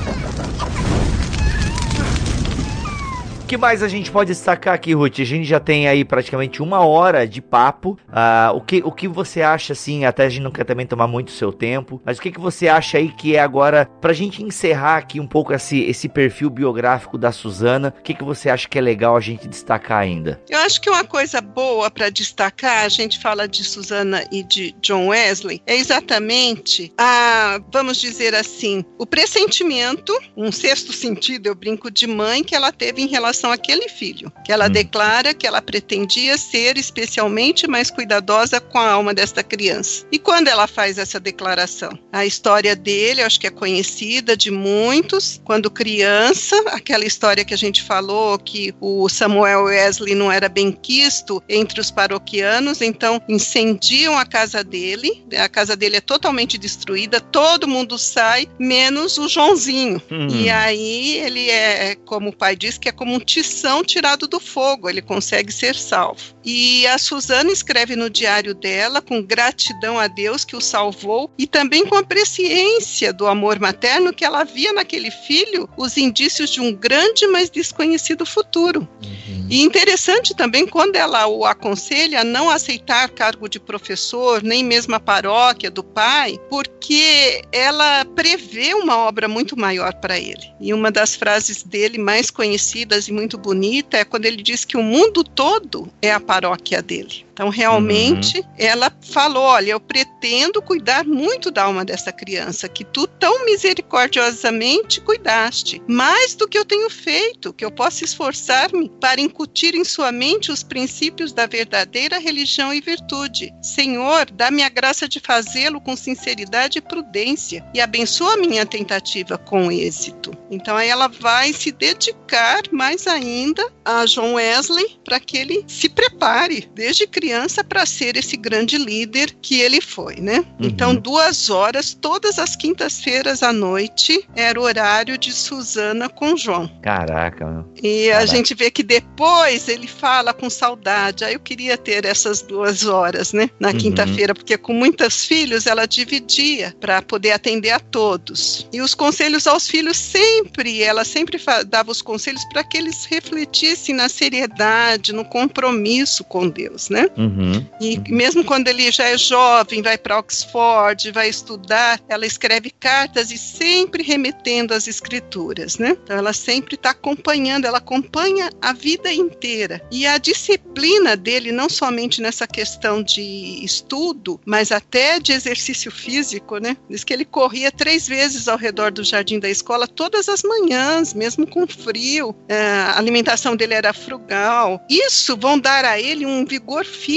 [3.49, 5.21] Que mais a gente pode destacar aqui, Ruth?
[5.21, 7.99] A gente já tem aí praticamente uma hora de papo.
[8.09, 11.07] Uh, o, que, o que você acha, assim, até a gente não quer também tomar
[11.07, 14.45] muito seu tempo, mas o que, que você acha aí que é agora, pra gente
[14.45, 18.69] encerrar aqui um pouco esse, esse perfil biográfico da Suzana, o que, que você acha
[18.69, 20.39] que é legal a gente destacar ainda?
[20.51, 24.75] Eu acho que uma coisa boa para destacar, a gente fala de Suzana e de
[24.83, 31.91] John Wesley, é exatamente a, vamos dizer assim, o pressentimento, um sexto sentido, eu brinco
[31.91, 34.71] de mãe, que ela teve em relação relação àquele filho, que ela hum.
[34.71, 40.05] declara que ela pretendia ser especialmente mais cuidadosa com a alma desta criança.
[40.11, 41.97] E quando ela faz essa declaração?
[42.13, 47.59] A história dele, acho que é conhecida de muitos, quando criança, aquela história que a
[47.59, 54.19] gente falou que o Samuel Wesley não era bem quisto entre os paroquianos, então incendiam
[54.19, 60.03] a casa dele, a casa dele é totalmente destruída, todo mundo sai, menos o Joãozinho.
[60.11, 60.29] Hum.
[60.29, 64.41] E aí ele é, como o pai diz, que é como um tição tirado do
[64.41, 66.35] fogo, ele consegue ser salvo.
[66.43, 71.47] E a Suzana escreve no diário dela com gratidão a Deus que o salvou e
[71.47, 76.59] também com a presciência do amor materno que ela via naquele filho os indícios de
[76.59, 78.89] um grande, mas desconhecido futuro.
[79.05, 79.47] Uhum.
[79.51, 84.95] E interessante também quando ela o aconselha a não aceitar cargo de professor, nem mesmo
[84.95, 90.53] a paróquia do pai, porque ela prevê uma obra muito maior para ele.
[90.61, 94.77] E uma das frases dele mais conhecidas e muito bonita é quando ele diz que
[94.77, 97.27] o mundo todo é a paróquia dele.
[97.39, 98.45] Então, realmente, uhum.
[98.59, 105.01] ela falou: olha, eu pretendo cuidar muito da alma dessa criança, que tu tão misericordiosamente
[105.01, 110.11] cuidaste, mais do que eu tenho feito, que eu possa esforçar-me para incutir em sua
[110.11, 113.55] mente os princípios da verdadeira religião e virtude.
[113.63, 119.39] Senhor, dá-me a graça de fazê-lo com sinceridade e prudência, e abençoa a minha tentativa
[119.39, 120.33] com êxito.
[120.51, 125.89] Então, aí ela vai se dedicar mais ainda a John Wesley para que ele se
[125.89, 130.39] prepare desde criança criança para ser esse grande líder que ele foi, né?
[130.39, 130.67] Uhum.
[130.67, 136.67] Então, duas horas, todas as quintas-feiras à noite, era o horário de Suzana com João.
[136.83, 137.67] Caraca.
[137.83, 138.27] E a Caraca.
[138.29, 141.23] gente vê que depois ele fala com saudade.
[141.23, 143.51] Aí eu queria ter essas duas horas, né?
[143.61, 143.77] Na Uhum.
[143.77, 148.67] quinta-feira, porque com muitos filhos ela dividia para poder atender a todos.
[148.73, 153.95] E os conselhos aos filhos sempre, ela sempre dava os conselhos para que eles refletissem
[153.95, 157.07] na seriedade, no compromisso com Deus, né?
[157.19, 157.67] Uhum.
[157.81, 163.33] E mesmo quando ele já é jovem, vai para Oxford, vai estudar, ela escreve cartas
[163.33, 165.97] e sempre remetendo às escrituras, né?
[166.05, 169.83] Então ela sempre está acompanhando, ela acompanha a vida inteira.
[169.91, 176.59] E a disciplina dele, não somente nessa questão de estudo, mas até de exercício físico,
[176.59, 176.77] né?
[176.89, 181.13] Diz que ele corria três vezes ao redor do jardim da escola todas as manhãs,
[181.13, 182.37] mesmo com frio.
[182.49, 184.81] É, a alimentação dele era frugal.
[184.89, 187.08] Isso vão dar a ele um vigor físico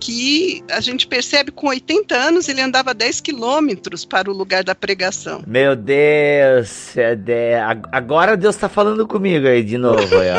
[0.00, 4.74] que a gente percebe com 80 anos ele andava 10 quilômetros para o lugar da
[4.74, 5.42] pregação.
[5.46, 7.62] Meu Deus, é
[7.92, 10.02] agora Deus tá falando comigo aí de novo.
[10.18, 10.30] Aí.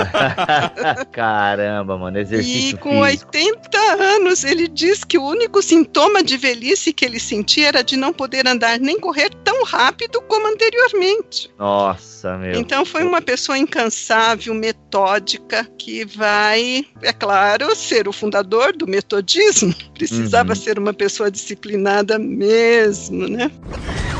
[1.11, 3.29] Caramba, mano, exercício E com físico.
[3.29, 7.95] 80 anos, ele diz que o único sintoma de velhice que ele sentia era de
[7.95, 11.49] não poder andar nem correr tão rápido como anteriormente.
[11.57, 12.59] Nossa, meu.
[12.59, 19.73] Então foi uma pessoa incansável, metódica, que vai, é claro, ser o fundador do metodismo.
[19.93, 20.55] Precisava Uhum.
[20.55, 23.51] ser uma pessoa disciplinada mesmo, né?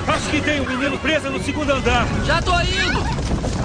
[0.08, 2.06] Acho que tem um menino preso no segundo andar.
[2.26, 3.63] Já tô indo!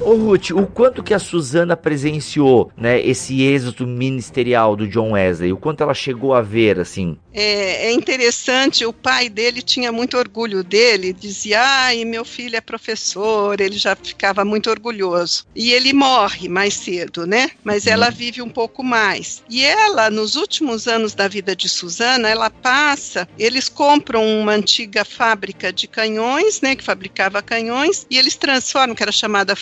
[0.00, 5.52] Ô Ruth, o quanto que a Suzana presenciou, né, esse êxito ministerial do John Wesley?
[5.52, 7.18] O quanto ela chegou a ver, assim?
[7.34, 12.60] É, é interessante, o pai dele tinha muito orgulho dele, dizia, ai, meu filho é
[12.60, 15.44] professor, ele já ficava muito orgulhoso.
[15.54, 17.50] E ele morre mais cedo, né?
[17.62, 19.42] Mas ela vive um pouco mais.
[19.48, 25.04] E ela, nos últimos anos da vida de Suzana, ela passa, eles compram uma antiga
[25.04, 29.54] fábrica de canhões, né, que fabricava canhões, e eles transformam, que era chamada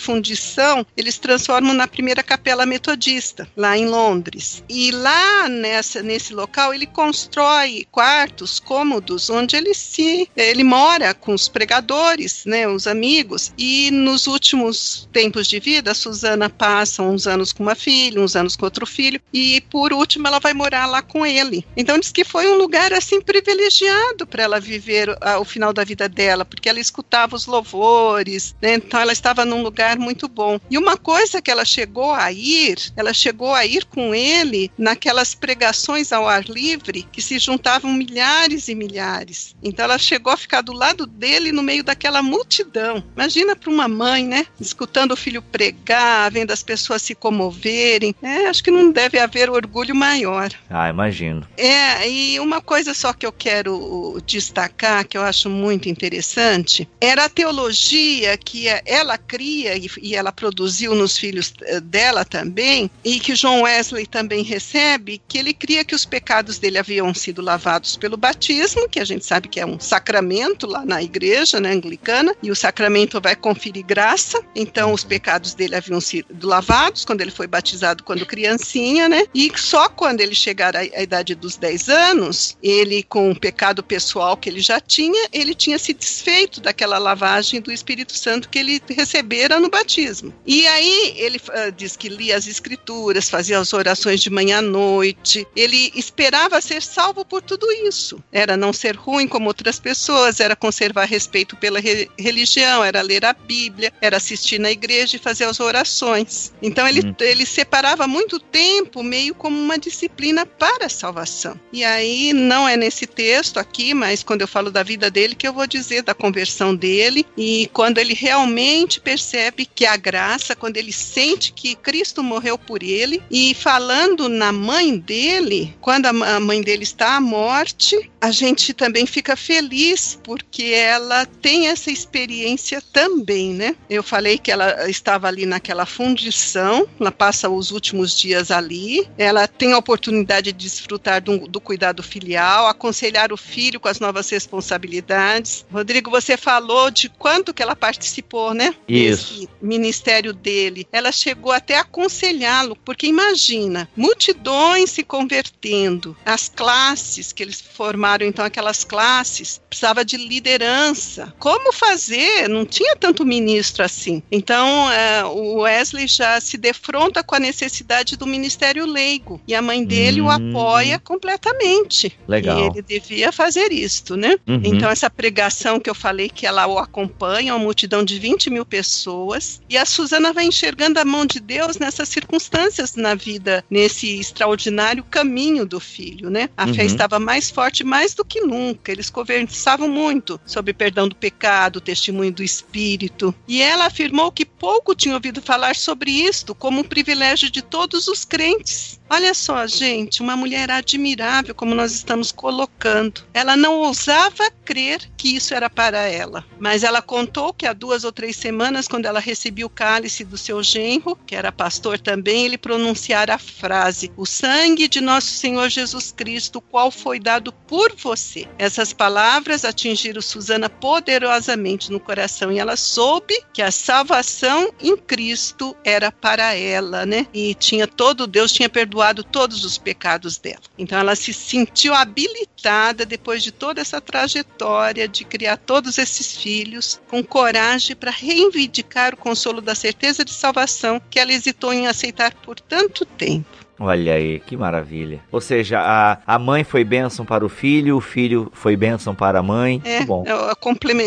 [0.95, 4.63] eles transformam na primeira capela metodista, lá em Londres.
[4.69, 11.33] E lá nessa, nesse local ele constrói quartos, cômodos, onde ele se ele mora com
[11.33, 13.53] os pregadores, né, os amigos.
[13.57, 18.35] E nos últimos tempos de vida, a Suzana passa uns anos com uma filha, uns
[18.35, 21.65] anos com outro filho, e por último ela vai morar lá com ele.
[21.75, 25.83] Então diz que foi um lugar assim privilegiado para ela viver ah, o final da
[25.83, 30.57] vida dela, porque ela escutava os louvores, né, então ela estava num lugar muito bom.
[30.69, 35.35] E uma coisa que ela chegou a ir, ela chegou a ir com ele naquelas
[35.35, 39.55] pregações ao ar livre que se juntavam milhares e milhares.
[39.61, 43.03] Então ela chegou a ficar do lado dele no meio daquela multidão.
[43.15, 44.45] Imagina para uma mãe, né?
[44.59, 48.15] Escutando o filho pregar, vendo as pessoas se comoverem.
[48.21, 50.49] É, acho que não deve haver orgulho maior.
[50.69, 51.47] Ah, imagino.
[51.57, 57.25] É, e uma coisa só que eu quero destacar, que eu acho muito interessante, era
[57.25, 63.19] a teologia que ela cria e, e ela produziu nos filhos eh, dela também, e
[63.19, 67.97] que John Wesley também recebe, que ele cria que os pecados dele haviam sido lavados
[67.97, 72.33] pelo batismo, que a gente sabe que é um sacramento lá na igreja né, anglicana,
[72.41, 77.31] e o sacramento vai conferir graça, então os pecados dele haviam sido lavados quando ele
[77.31, 79.25] foi batizado quando criancinha, né?
[79.35, 83.83] E só quando ele chegar à, à idade dos 10 anos, ele, com o pecado
[83.83, 88.59] pessoal que ele já tinha, ele tinha se desfeito daquela lavagem do Espírito Santo que
[88.59, 89.96] ele recebera no batismo.
[90.45, 94.61] E aí ele uh, diz que lia as escrituras, fazia as orações de manhã à
[94.61, 98.21] noite, ele esperava ser salvo por tudo isso.
[98.31, 103.25] Era não ser ruim como outras pessoas, era conservar respeito pela re religião, era ler
[103.25, 106.53] a Bíblia, era assistir na igreja e fazer as orações.
[106.61, 107.15] Então ele, Hum.
[107.19, 111.59] ele separava muito tempo meio como uma disciplina para a salvação.
[111.71, 115.47] E aí não é nesse texto aqui, mas quando eu falo da vida dele que
[115.47, 120.77] eu vou dizer da conversão dele e quando ele realmente percebe que a graça, quando
[120.77, 126.61] ele sente que Cristo morreu por ele e falando na mãe dele, quando a mãe
[126.61, 133.53] dele está à morte, a gente também fica feliz porque ela tem essa experiência também,
[133.53, 133.75] né?
[133.89, 139.47] Eu falei que ela estava ali naquela fundição, ela passa os últimos dias ali, ela
[139.47, 144.29] tem a oportunidade de desfrutar do, do cuidado filial, aconselhar o filho com as novas
[144.29, 145.65] responsabilidades.
[145.71, 148.73] Rodrigo, você falou de quanto que ela participou, né?
[148.87, 149.33] Isso.
[149.33, 150.87] Desse ministério dele.
[150.91, 158.25] Ela chegou até a aconselhá-lo, porque imagina, multidões se convertendo, as classes que eles formaram,
[158.25, 161.33] então aquelas classes, precisava de liderança.
[161.39, 162.47] Como fazer?
[162.47, 164.21] Não tinha tanto ministro assim.
[164.31, 169.61] Então, é, o Wesley já se defronta com a necessidade do ministério leigo, e a
[169.61, 170.25] mãe dele hum.
[170.25, 172.17] o apoia completamente.
[172.27, 172.59] Legal.
[172.59, 174.37] E ele devia fazer isto, né?
[174.47, 174.61] Uhum.
[174.63, 178.65] Então, essa pregação que eu falei que ela o acompanha, uma multidão de 20 mil
[178.65, 184.19] pessoas, e a Suzana vai enxergando a mão de Deus nessas circunstâncias na vida, nesse
[184.19, 186.49] extraordinário caminho do filho, né?
[186.55, 186.73] A uhum.
[186.73, 188.91] fé estava mais forte mais do que nunca.
[188.91, 194.95] Eles conversavam muito sobre perdão do pecado, testemunho do Espírito, e ela afirmou que pouco
[194.95, 198.99] tinha ouvido falar sobre isto como um privilégio de todos os crentes.
[199.09, 203.23] Olha só, gente, uma mulher admirável, como nós estamos colocando.
[203.33, 208.03] Ela não ousava crer que isso era para ela, mas ela contou que há duas
[208.03, 212.43] ou três semanas, quando ela recebia o cálice do seu genro, que era pastor também,
[212.43, 217.95] ele pronunciara a frase: O sangue de nosso Senhor Jesus Cristo, qual foi dado por
[217.95, 218.45] você.
[218.57, 225.75] Essas palavras atingiram Susana poderosamente no coração e ela soube que a salvação em Cristo
[225.83, 227.25] era para ela, né?
[227.33, 230.61] E tinha todo, Deus tinha perdoado perdoado todos os pecados dela.
[230.77, 236.99] Então ela se sentiu habilitada depois de toda essa trajetória de criar todos esses filhos
[237.07, 242.33] com coragem para reivindicar o consolo da certeza de salvação que ela hesitou em aceitar
[242.33, 243.66] por tanto tempo.
[243.79, 245.19] Olha aí, que maravilha.
[245.31, 249.39] Ou seja, a, a mãe foi bênção para o filho, o filho foi bênção para
[249.39, 249.81] a mãe.
[249.83, 250.23] É, bom.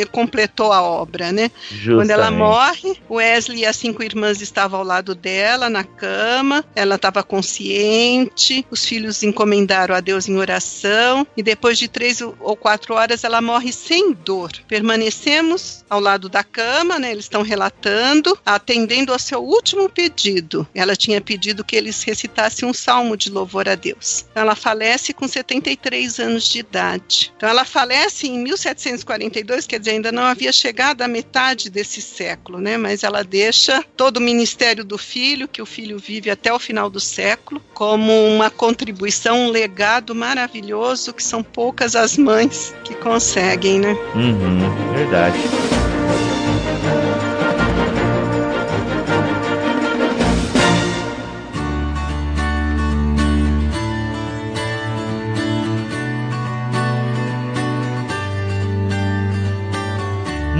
[0.07, 1.51] completou a obra, né?
[1.69, 1.97] Justamente.
[1.97, 6.95] Quando ela morre, Wesley e as cinco irmãs estavam ao lado dela, na cama, ela
[6.95, 12.95] estava consciente, os filhos encomendaram a Deus em oração, e depois de três ou quatro
[12.95, 14.51] horas ela morre sem dor.
[14.69, 17.11] Permanecemos ao lado da cama, né?
[17.11, 20.67] Eles estão relatando, atendendo ao seu último pedido.
[20.75, 24.27] Ela tinha pedido que eles recitassem um salmo de louvor a Deus.
[24.35, 27.33] Ela falece com 73 anos de idade.
[27.37, 32.61] Então ela falece em 1742, quer dizer, ainda não havia chegado à metade desse século,
[32.61, 32.77] né?
[32.77, 36.91] Mas ela deixa todo o ministério do filho, que o filho vive até o final
[36.91, 43.81] do século, como uma contribuição, um legado maravilhoso que são poucas as mães que conseguem,
[43.81, 43.97] né?
[44.15, 45.39] Uhum, verdade.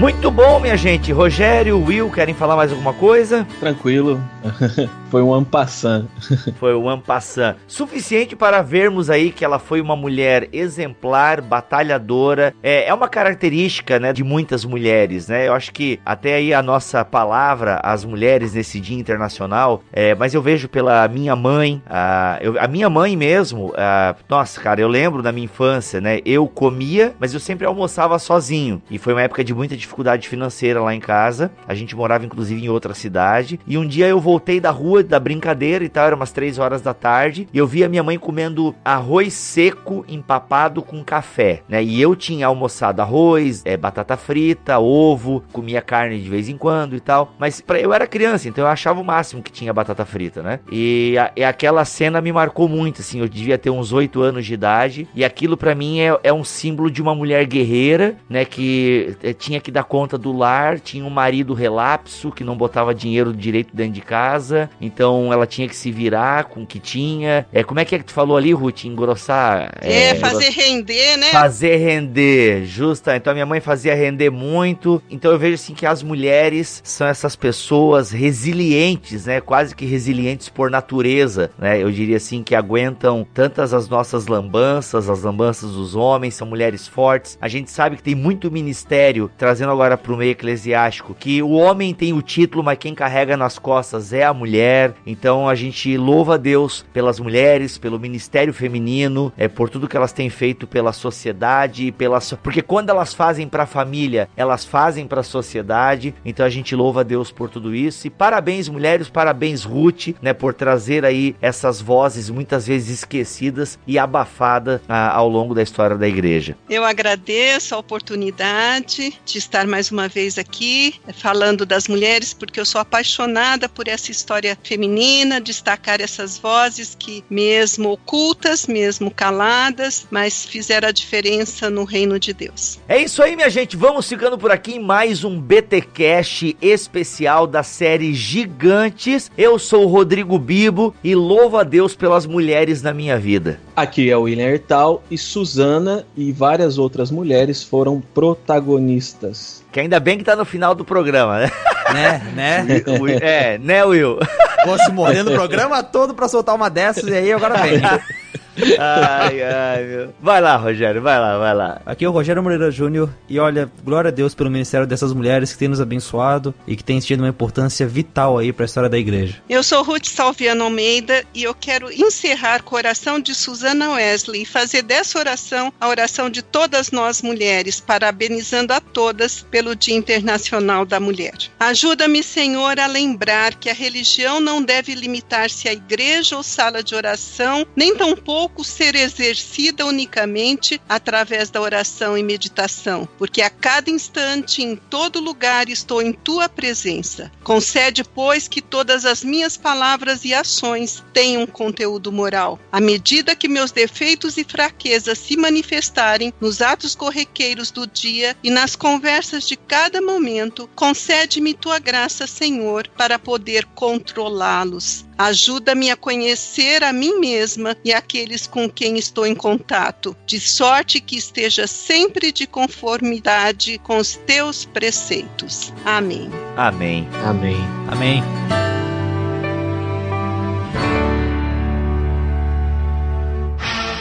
[0.01, 1.11] Muito bom, minha gente.
[1.11, 3.45] Rogério, Will, querem falar mais alguma coisa?
[3.59, 4.19] Tranquilo.
[5.11, 6.07] foi um ampassan.
[6.57, 7.55] foi um ampassan.
[7.67, 12.51] Suficiente para vermos aí que ela foi uma mulher exemplar, batalhadora.
[12.63, 15.47] É, é uma característica, né, de muitas mulheres, né?
[15.47, 20.33] Eu acho que até aí a nossa palavra, as mulheres nesse dia internacional, é, mas
[20.33, 24.87] eu vejo pela minha mãe, a, eu, a minha mãe mesmo, a, nossa, cara, eu
[24.87, 26.21] lembro da minha infância, né?
[26.25, 28.81] Eu comia, mas eu sempre almoçava sozinho.
[28.89, 31.51] E foi uma época de muita dificuldade dificuldade financeira lá em casa.
[31.67, 33.59] A gente morava inclusive em outra cidade.
[33.67, 36.81] E um dia eu voltei da rua, da brincadeira e tal, era umas 3 horas
[36.81, 37.47] da tarde.
[37.53, 41.83] E eu vi a minha mãe comendo arroz seco empapado com café, né?
[41.83, 46.95] E eu tinha almoçado arroz, é, batata frita, ovo, comia carne de vez em quando
[46.95, 47.33] e tal.
[47.37, 50.59] Mas pra, eu era criança, então eu achava o máximo que tinha batata frita, né?
[50.71, 53.19] E, a, e aquela cena me marcou muito, assim.
[53.19, 55.07] Eu devia ter uns 8 anos de idade.
[55.13, 58.45] E aquilo para mim é, é um símbolo de uma mulher guerreira, né?
[58.45, 62.93] Que é, tinha que dar conta do lar, tinha um marido relapso que não botava
[62.93, 67.45] dinheiro direito dentro de casa, então ela tinha que se virar com o que tinha.
[67.51, 68.85] É, como é que é que tu falou ali, Ruth?
[68.85, 69.71] Engrossar?
[69.81, 71.31] É, é fazer render, né?
[71.31, 73.15] Fazer render, justa.
[73.15, 75.01] Então a minha mãe fazia render muito.
[75.09, 79.41] Então eu vejo assim que as mulheres são essas pessoas resilientes, né?
[79.41, 81.81] Quase que resilientes por natureza, né?
[81.81, 86.87] Eu diria assim que aguentam tantas as nossas lambanças, as lambanças dos homens, são mulheres
[86.87, 87.37] fortes.
[87.41, 91.93] A gente sabe que tem muito ministério trazendo agora pro meio eclesiástico, que o homem
[91.93, 94.93] tem o título, mas quem carrega nas costas é a mulher.
[95.05, 99.97] Então a gente louva a Deus pelas mulheres, pelo ministério feminino, é por tudo que
[99.97, 105.07] elas têm feito pela sociedade, pela porque quando elas fazem para a família, elas fazem
[105.07, 106.13] para a sociedade.
[106.23, 108.07] Então a gente louva a Deus por tudo isso.
[108.07, 113.97] E parabéns mulheres, parabéns Ruth, né, por trazer aí essas vozes muitas vezes esquecidas e
[113.97, 116.55] abafadas ah, ao longo da história da igreja.
[116.69, 122.59] Eu agradeço a oportunidade de estar estar mais uma vez aqui falando das mulheres, porque
[122.59, 130.07] eu sou apaixonada por essa história feminina, destacar essas vozes que, mesmo ocultas, mesmo caladas,
[130.09, 132.79] mas fizeram a diferença no reino de Deus.
[132.87, 133.77] É isso aí, minha gente.
[133.77, 139.29] Vamos ficando por aqui em mais um BT Cash especial da série Gigantes.
[139.37, 143.59] Eu sou o Rodrigo Bibo e louvo a Deus pelas mulheres na minha vida.
[143.75, 149.50] Aqui é o William Ertal e Suzana e várias outras mulheres foram protagonistas.
[149.71, 151.51] Que ainda bem que tá no final do programa, né?
[151.93, 152.65] Né, né?
[153.21, 154.19] é, né, Will?
[154.63, 157.81] Fosse mordendo o programa todo pra soltar uma dessas e aí agora vem.
[158.79, 160.13] ai, ai, meu.
[160.21, 161.81] Vai lá, Rogério, vai lá, vai lá.
[161.85, 165.51] Aqui é o Rogério Moreira Júnior e olha, glória a Deus pelo ministério dessas mulheres
[165.51, 168.89] que tem nos abençoado e que tem tido uma importância vital aí para a história
[168.89, 169.41] da igreja.
[169.49, 174.43] Eu sou Ruth Salviano Almeida e eu quero encerrar com a oração de Susana Wesley
[174.43, 179.95] e fazer dessa oração a oração de todas nós mulheres, parabenizando a todas pelo Dia
[179.95, 181.33] Internacional da Mulher.
[181.59, 186.95] Ajuda-me, Senhor, a lembrar que a religião não deve limitar-se à igreja ou sala de
[186.95, 193.89] oração, nem tampouco pouco ser exercida unicamente através da oração e meditação, porque a cada
[193.89, 197.31] instante, em todo lugar, estou em tua presença.
[197.43, 202.59] Concede, pois, que todas as minhas palavras e ações tenham conteúdo moral.
[202.71, 208.49] À medida que meus defeitos e fraquezas se manifestarem nos atos corriqueiros do dia e
[208.49, 215.05] nas conversas de cada momento, concede-me tua graça, Senhor, para poder controlá-los.
[215.21, 220.99] Ajuda-me a conhecer a mim mesma e aqueles com quem estou em contato, de sorte
[220.99, 225.71] que esteja sempre de conformidade com os teus preceitos.
[225.85, 226.27] Amém.
[226.57, 227.07] Amém.
[227.23, 227.55] Amém.
[227.87, 228.23] Amém.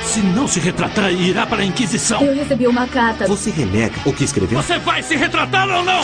[0.02, 2.22] Se não se retratar, irá para a Inquisição.
[2.22, 3.26] Eu recebi uma carta.
[3.26, 4.62] Você renega o que escreveu?
[4.62, 6.00] Você vai se retratar ou não?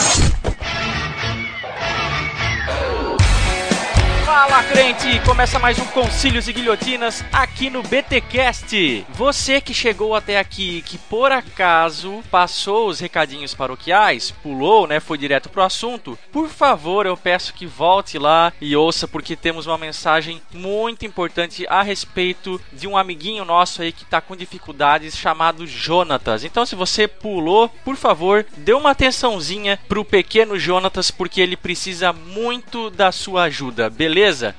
[4.26, 5.20] Fala crente!
[5.24, 9.06] Começa mais um Concílios e Guilhotinas aqui no BTcast.
[9.10, 15.16] Você que chegou até aqui, que por acaso passou os recadinhos paroquiais, pulou, né, foi
[15.16, 19.78] direto pro assunto, por favor, eu peço que volte lá e ouça porque temos uma
[19.78, 25.64] mensagem muito importante a respeito de um amiguinho nosso aí que tá com dificuldades chamado
[25.68, 26.42] Jonatas.
[26.42, 32.12] Então, se você pulou, por favor, dê uma atençãozinha pro pequeno Jonatas porque ele precisa
[32.12, 34.15] muito da sua ajuda, beleza?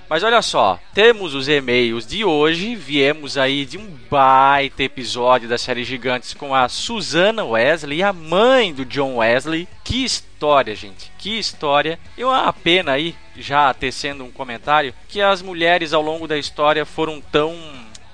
[0.08, 5.58] Mas olha só, temos os e-mails de hoje, viemos aí de um baita episódio da
[5.58, 9.68] série Gigantes com a Susana Wesley, a mãe do John Wesley.
[9.84, 11.98] Que história, gente, que história.
[12.16, 16.86] E uma pena aí, já tecendo um comentário, que as mulheres ao longo da história
[16.86, 17.56] foram tão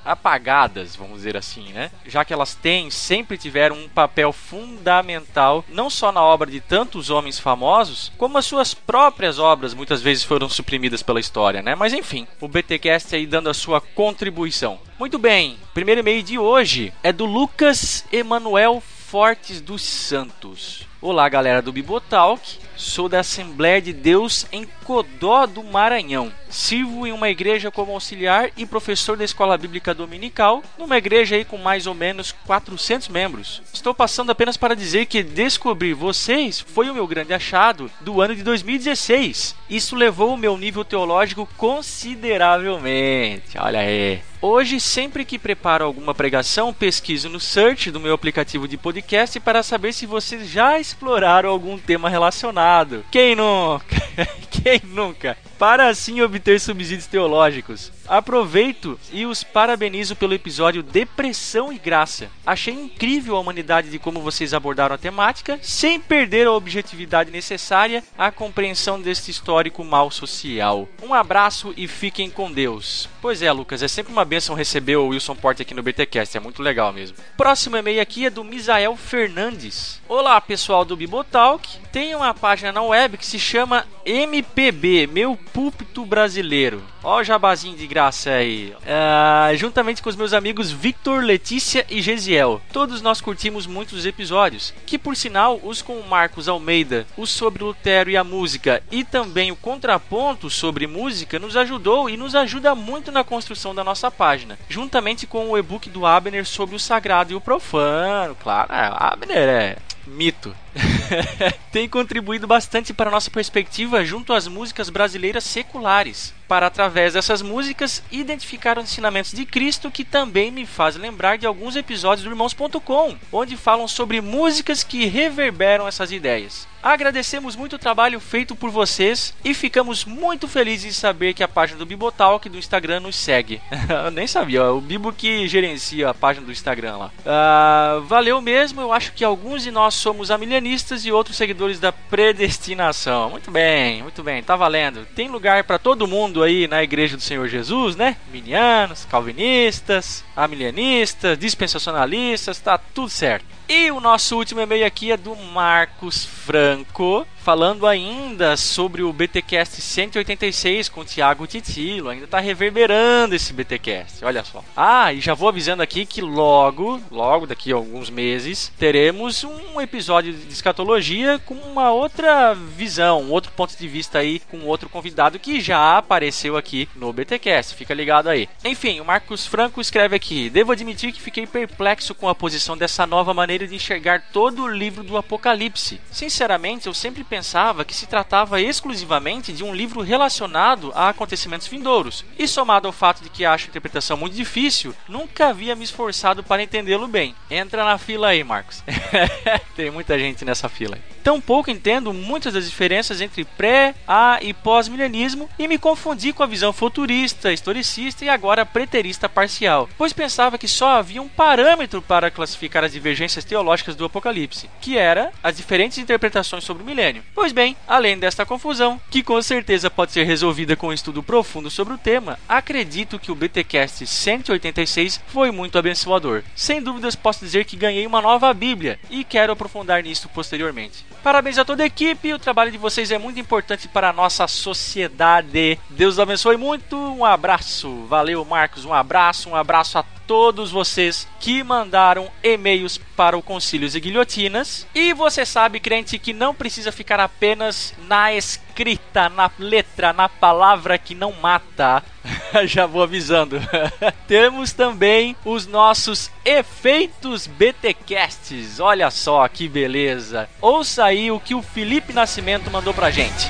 [0.05, 1.91] apagadas, vamos dizer assim, né?
[2.05, 7.09] Já que elas têm, sempre tiveram um papel fundamental, não só na obra de tantos
[7.09, 11.75] homens famosos, como as suas próprias obras muitas vezes foram suprimidas pela história, né?
[11.75, 14.79] Mas enfim, o BTcast aí dando a sua contribuição.
[14.99, 20.87] Muito bem, primeiro e-mail de hoje é do Lucas Emanuel Fortes dos Santos.
[20.99, 22.57] Olá, galera do Bibotalk.
[22.75, 26.31] Sou da Assembleia de Deus em Codó do Maranhão.
[26.49, 31.45] Sirvo em uma igreja como auxiliar e professor da escola bíblica dominical, numa igreja aí
[31.45, 33.61] com mais ou menos 400 membros.
[33.73, 38.35] Estou passando apenas para dizer que descobrir vocês foi o meu grande achado do ano
[38.35, 39.55] de 2016.
[39.69, 43.57] Isso levou o meu nível teológico consideravelmente.
[43.57, 44.21] Olha aí.
[44.45, 49.63] Hoje, sempre que preparo alguma pregação, pesquiso no search do meu aplicativo de podcast para
[49.63, 52.62] saber se vocês já exploraram algum tema relacionado.
[53.11, 53.83] Quem nunca?
[54.49, 55.37] Quem nunca?
[55.59, 57.91] Para assim obter subsídios teológicos.
[58.07, 62.29] Aproveito e os parabenizo pelo episódio Depressão e Graça.
[62.45, 68.03] Achei incrível a humanidade de como vocês abordaram a temática, sem perder a objetividade necessária
[68.17, 70.87] à compreensão deste histórico mal social.
[71.01, 73.07] Um abraço e fiquem com Deus.
[73.21, 76.39] Pois é, Lucas, é sempre uma bênção receber o Wilson Porte aqui no BTcast, é
[76.39, 77.17] muito legal mesmo.
[77.37, 80.01] Próximo e-mail aqui é do Misael Fernandes.
[80.07, 81.79] Olá, pessoal do Bibotalk.
[81.91, 86.92] Tem uma página na web que se chama MPB, Meu Púlpito Brasileiro.
[87.03, 88.73] Ó o jabazinho de graça aí.
[88.81, 92.61] Uh, juntamente com os meus amigos Victor, Letícia e Gesiel.
[92.71, 97.63] Todos nós curtimos muitos episódios, que por sinal, os com o Marcos Almeida, os sobre
[97.63, 102.73] Lutero e a música, e também o contraponto sobre música, nos ajudou e nos ajuda
[102.73, 104.57] muito na construção da nossa página.
[104.69, 108.35] Juntamente com o e-book do Abner sobre o sagrado e o profano.
[108.41, 109.77] Claro, é, Abner é
[110.07, 110.55] mito.
[111.71, 117.41] tem contribuído bastante para a nossa perspectiva junto às músicas brasileiras seculares para, através dessas
[117.41, 122.29] músicas, identificar os ensinamentos de Cristo, que também me faz lembrar de alguns episódios do
[122.29, 126.67] Irmãos.com, onde falam sobre músicas que reverberam essas ideias.
[126.83, 131.47] Agradecemos muito o trabalho feito por vocês e ficamos muito felizes em saber que a
[131.47, 133.61] página do Bibotalk do Instagram nos segue.
[134.05, 137.11] eu nem sabia, o Bibo que gerencia a página do Instagram lá.
[137.19, 140.29] Uh, valeu mesmo, eu acho que alguns de nós somos
[140.63, 143.29] amilianistas e outros seguidores da predestinação.
[143.31, 145.05] Muito bem, muito bem, tá valendo.
[145.13, 148.15] Tem lugar para todo mundo aí na Igreja do Senhor Jesus, né?
[148.31, 153.45] Minianos, calvinistas, amilianistas, dispensacionalistas, tá tudo certo.
[153.75, 159.81] E o nosso último e-mail aqui é do Marcos Franco, falando ainda sobre o BTcast
[159.81, 162.09] 186 com o Thiago Titilo.
[162.09, 164.63] Ainda tá reverberando esse BTcast, olha só.
[164.77, 169.81] Ah, e já vou avisando aqui que logo, logo daqui a alguns meses, teremos um
[169.81, 174.87] episódio de escatologia com uma outra visão, um outro ponto de vista aí, com outro
[174.87, 177.73] convidado que já apareceu aqui no BTcast.
[177.73, 178.47] Fica ligado aí.
[178.63, 183.07] Enfim, o Marcos Franco escreve aqui: Devo admitir que fiquei perplexo com a posição dessa
[183.07, 185.99] nova maneira maneira de enxergar todo o livro do Apocalipse.
[186.11, 192.25] Sinceramente, eu sempre pensava que se tratava exclusivamente de um livro relacionado a acontecimentos vindouros,
[192.37, 196.43] e somado ao fato de que acho a interpretação muito difícil, nunca havia me esforçado
[196.43, 197.35] para entendê-lo bem.
[197.49, 198.83] Entra na fila aí, Marcos.
[199.75, 200.97] Tem muita gente nessa fila.
[201.23, 206.47] Tampouco entendo muitas das diferenças entre pré, a e pós-milenismo e me confundi com a
[206.47, 212.29] visão futurista, historicista e agora preterista parcial, pois pensava que só havia um parâmetro para
[212.29, 217.23] classificar as divergências teológicas do Apocalipse, que era as diferentes interpretações sobre o milênio.
[217.33, 221.69] Pois bem, além desta confusão, que com certeza pode ser resolvida com um estudo profundo
[221.69, 226.43] sobre o tema, acredito que o BTcast 186 foi muito abençoador.
[226.53, 231.12] Sem dúvidas posso dizer que ganhei uma nova Bíblia e quero aprofundar nisso posteriormente.
[231.21, 234.47] Parabéns a toda a equipe, o trabalho de vocês é muito importante para a nossa
[234.47, 235.79] sociedade.
[235.89, 238.05] Deus abençoe muito, um abraço.
[238.07, 243.95] Valeu, Marcos, um abraço, um abraço a todos vocês que mandaram e-mails para o Concílios
[243.95, 244.87] e Guilhotinas.
[244.93, 250.97] E você sabe, crente, que não precisa ficar apenas na escrita, na letra, na palavra
[250.97, 252.03] que não mata.
[252.65, 253.59] Já vou avisando.
[254.27, 258.79] Temos também os nossos efeitos BTcasts.
[258.79, 260.49] Olha só que beleza.
[260.61, 263.49] Ouça aí o que o Felipe Nascimento mandou pra gente.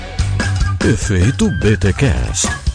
[0.84, 2.73] Efeito BTcast.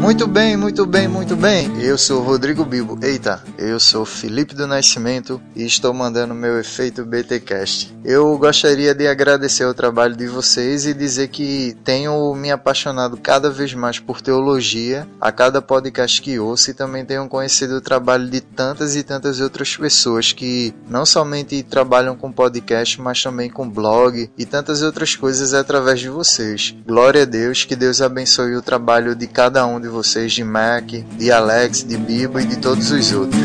[0.00, 1.70] Muito bem, muito bem, muito bem.
[1.78, 2.98] Eu sou Rodrigo Bibo.
[3.02, 7.94] Eita, eu sou Felipe do Nascimento e estou mandando meu efeito BTcast.
[8.02, 13.50] Eu gostaria de agradecer o trabalho de vocês e dizer que tenho me apaixonado cada
[13.50, 18.26] vez mais por teologia a cada podcast que ouço e também tenho conhecido o trabalho
[18.26, 23.68] de tantas e tantas outras pessoas que não somente trabalham com podcast, mas também com
[23.68, 26.74] blog e tantas outras coisas através de vocês.
[26.86, 30.86] Glória a Deus, que Deus abençoe o trabalho de cada um de vocês de Mac,
[30.86, 33.40] de Alex, de Bibo e de todos os outros.